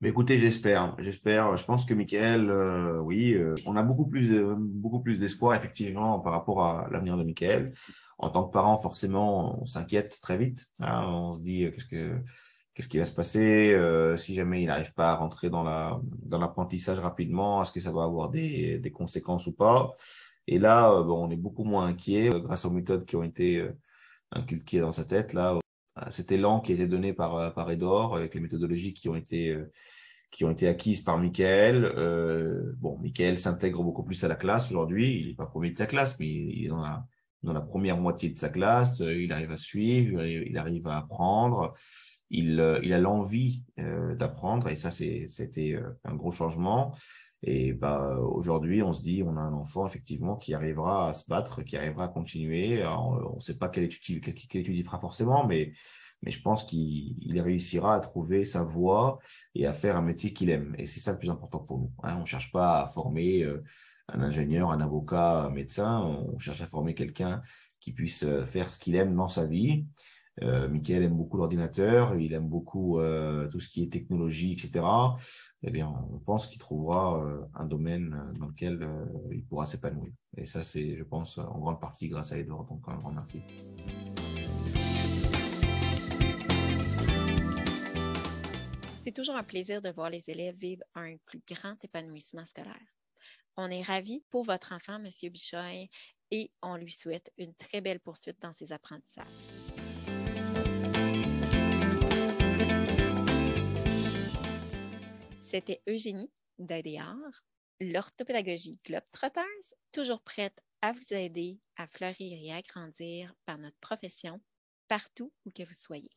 Mais 0.00 0.10
écoutez, 0.10 0.38
j'espère, 0.38 0.94
j'espère. 0.98 1.56
Je 1.56 1.64
pense 1.64 1.86
que 1.86 1.94
Michael, 1.94 2.50
oui, 3.04 3.38
on 3.64 3.74
a 3.74 3.82
beaucoup 3.82 4.04
plus, 4.06 4.44
beaucoup 4.54 5.00
plus 5.00 5.18
d'espoir 5.18 5.54
effectivement 5.54 6.20
par 6.20 6.32
rapport 6.32 6.62
à 6.62 6.88
l'avenir 6.90 7.16
de 7.16 7.22
Michael. 7.22 7.72
En 8.18 8.28
tant 8.28 8.44
que 8.44 8.52
parent, 8.52 8.78
forcément, 8.78 9.62
on 9.62 9.66
s'inquiète 9.66 10.18
très 10.20 10.36
vite. 10.36 10.66
Hein. 10.80 11.06
on 11.08 11.32
se 11.32 11.40
dit 11.40 11.70
qu'est-ce 11.72 11.86
que 11.86 12.20
qu'est-ce 12.74 12.88
qui 12.88 12.98
va 12.98 13.06
se 13.06 13.12
passer 13.12 13.72
euh, 13.72 14.16
si 14.16 14.34
jamais 14.34 14.62
il 14.62 14.66
n'arrive 14.66 14.92
pas 14.94 15.10
à 15.10 15.14
rentrer 15.16 15.50
dans 15.50 15.62
la 15.62 16.00
dans 16.22 16.38
l'apprentissage 16.38 16.98
rapidement 17.00 17.62
Est-ce 17.62 17.72
que 17.72 17.80
ça 17.80 17.92
va 17.92 18.04
avoir 18.04 18.30
des, 18.30 18.78
des 18.78 18.90
conséquences 18.90 19.46
ou 19.46 19.52
pas? 19.52 19.94
Et 20.46 20.58
là, 20.58 20.92
euh, 20.92 21.04
bon, 21.04 21.26
on 21.26 21.30
est 21.30 21.36
beaucoup 21.36 21.64
moins 21.64 21.86
inquiet 21.86 22.32
euh, 22.32 22.40
grâce 22.40 22.64
aux 22.64 22.70
méthodes 22.70 23.06
qui 23.06 23.16
ont 23.16 23.22
été 23.22 23.66
inculquées 24.32 24.80
dans 24.80 24.92
sa 24.92 25.04
tête. 25.04 25.32
Là, 25.32 25.58
cet 26.10 26.32
élan 26.32 26.60
qui 26.60 26.72
a 26.72 26.74
été 26.74 26.88
donné 26.88 27.12
par 27.12 27.54
par 27.54 27.70
Edor 27.70 28.16
avec 28.16 28.34
les 28.34 28.40
méthodologies 28.40 28.94
qui 28.94 29.08
ont 29.08 29.16
été 29.16 29.56
qui 30.34 30.44
ont 30.44 30.50
été 30.50 30.66
acquises 30.66 31.00
par 31.00 31.16
Michael. 31.16 31.84
Euh, 31.84 32.72
bon, 32.78 32.98
Michael 32.98 33.38
s'intègre 33.38 33.84
beaucoup 33.84 34.02
plus 34.02 34.24
à 34.24 34.28
la 34.28 34.34
classe 34.34 34.68
aujourd'hui. 34.68 35.20
Il 35.20 35.28
n'est 35.28 35.34
pas 35.34 35.46
premier 35.46 35.70
de 35.70 35.78
sa 35.78 35.86
classe, 35.86 36.18
mais 36.18 36.26
il 36.26 36.64
est 36.64 36.68
dans 36.68 36.82
la, 36.82 37.06
dans 37.44 37.52
la 37.52 37.60
première 37.60 37.96
moitié 37.96 38.30
de 38.30 38.36
sa 38.36 38.48
classe. 38.48 38.98
Il 38.98 39.32
arrive 39.32 39.52
à 39.52 39.56
suivre, 39.56 40.24
il 40.24 40.58
arrive 40.58 40.88
à 40.88 40.98
apprendre 40.98 41.74
il, 42.30 42.60
euh, 42.60 42.80
il 42.82 42.92
a 42.92 42.98
l'envie 42.98 43.62
euh, 43.78 44.14
d'apprendre 44.14 44.68
et 44.68 44.76
ça, 44.76 44.90
c'était 44.90 45.74
euh, 45.74 45.90
un 46.04 46.14
gros 46.14 46.30
changement. 46.30 46.94
Et 47.42 47.74
bah, 47.74 48.16
aujourd'hui, 48.20 48.82
on 48.82 48.92
se 48.92 49.02
dit, 49.02 49.22
on 49.22 49.36
a 49.36 49.40
un 49.40 49.52
enfant 49.52 49.86
effectivement 49.86 50.36
qui 50.36 50.54
arrivera 50.54 51.10
à 51.10 51.12
se 51.12 51.28
battre, 51.28 51.62
qui 51.62 51.76
arrivera 51.76 52.04
à 52.04 52.08
continuer. 52.08 52.82
on 52.86 53.34
ne 53.36 53.40
sait 53.40 53.58
pas 53.58 53.68
quelle 53.68 53.84
étude, 53.84 54.24
il 54.50 54.84
fera 54.84 54.98
forcément, 54.98 55.46
mais, 55.46 55.74
mais 56.22 56.30
je 56.30 56.40
pense 56.40 56.64
qu'il 56.64 57.38
réussira 57.38 57.96
à 57.96 58.00
trouver 58.00 58.46
sa 58.46 58.64
voie 58.64 59.18
et 59.54 59.66
à 59.66 59.74
faire 59.74 59.96
un 59.96 60.00
métier 60.00 60.32
qu'il 60.32 60.48
aime. 60.48 60.74
Et 60.78 60.86
c'est 60.86 61.00
ça 61.00 61.12
le 61.12 61.18
plus 61.18 61.28
important 61.28 61.58
pour 61.58 61.78
nous. 61.80 61.92
Hein. 62.02 62.14
On 62.16 62.22
ne 62.22 62.26
cherche 62.26 62.50
pas 62.50 62.80
à 62.84 62.86
former 62.86 63.44
un 64.08 64.22
ingénieur, 64.22 64.70
un 64.70 64.80
avocat, 64.80 65.42
un 65.42 65.50
médecin. 65.50 66.00
On 66.00 66.38
cherche 66.38 66.62
à 66.62 66.66
former 66.66 66.94
quelqu'un 66.94 67.42
qui 67.78 67.92
puisse 67.92 68.24
faire 68.46 68.70
ce 68.70 68.78
qu'il 68.78 68.94
aime 68.94 69.14
dans 69.14 69.28
sa 69.28 69.44
vie 69.44 69.84
Euh, 70.42 70.68
Michael 70.68 71.04
aime 71.04 71.16
beaucoup 71.16 71.36
l'ordinateur, 71.36 72.16
il 72.16 72.32
aime 72.32 72.48
beaucoup 72.48 72.98
euh, 72.98 73.48
tout 73.48 73.60
ce 73.60 73.68
qui 73.68 73.82
est 73.82 73.92
technologie, 73.92 74.52
etc. 74.52 74.84
Eh 75.62 75.70
bien, 75.70 75.88
on 76.12 76.18
pense 76.18 76.46
qu'il 76.46 76.58
trouvera 76.58 77.22
euh, 77.24 77.40
un 77.54 77.64
domaine 77.64 78.32
dans 78.38 78.46
lequel 78.46 78.82
euh, 78.82 79.04
il 79.30 79.44
pourra 79.44 79.64
s'épanouir. 79.64 80.12
Et 80.36 80.46
ça, 80.46 80.62
c'est, 80.62 80.96
je 80.96 81.04
pense, 81.04 81.38
en 81.38 81.58
grande 81.58 81.80
partie 81.80 82.08
grâce 82.08 82.32
à 82.32 82.38
Edouard. 82.38 82.64
Donc, 82.64 82.82
un 82.88 82.96
grand 82.96 83.12
merci. 83.12 83.42
C'est 89.04 89.12
toujours 89.12 89.36
un 89.36 89.44
plaisir 89.44 89.82
de 89.82 89.90
voir 89.90 90.10
les 90.10 90.30
élèves 90.30 90.56
vivre 90.56 90.82
un 90.94 91.16
plus 91.26 91.42
grand 91.46 91.76
épanouissement 91.84 92.44
scolaire. 92.44 92.74
On 93.56 93.70
est 93.70 93.82
ravis 93.82 94.24
pour 94.30 94.42
votre 94.42 94.72
enfant, 94.72 94.96
M. 94.96 95.08
Bichoy, 95.30 95.88
et 96.32 96.50
on 96.62 96.76
lui 96.76 96.90
souhaite 96.90 97.30
une 97.38 97.54
très 97.54 97.80
belle 97.80 98.00
poursuite 98.00 98.40
dans 98.40 98.52
ses 98.52 98.72
apprentissages. 98.72 99.83
C'était 105.54 105.84
Eugénie 105.88 106.32
d'ADR, 106.58 107.14
l'orthopédagogie 107.78 108.80
Globetrotters, 108.84 109.44
toujours 109.92 110.20
prête 110.20 110.58
à 110.82 110.90
vous 110.90 111.12
aider 111.14 111.60
à 111.76 111.86
fleurir 111.86 112.36
et 112.42 112.52
à 112.52 112.60
grandir 112.60 113.32
par 113.46 113.58
notre 113.58 113.78
profession 113.78 114.40
partout 114.88 115.32
où 115.44 115.52
que 115.52 115.62
vous 115.62 115.72
soyez. 115.72 116.10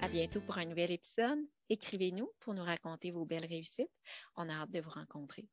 À 0.00 0.08
bientôt 0.08 0.40
pour 0.40 0.56
un 0.56 0.64
nouvel 0.64 0.92
épisode. 0.92 1.40
Écrivez-nous 1.68 2.30
pour 2.40 2.54
nous 2.54 2.64
raconter 2.64 3.10
vos 3.10 3.26
belles 3.26 3.44
réussites. 3.44 3.92
On 4.36 4.48
a 4.48 4.54
hâte 4.54 4.70
de 4.70 4.80
vous 4.80 4.88
rencontrer. 4.88 5.46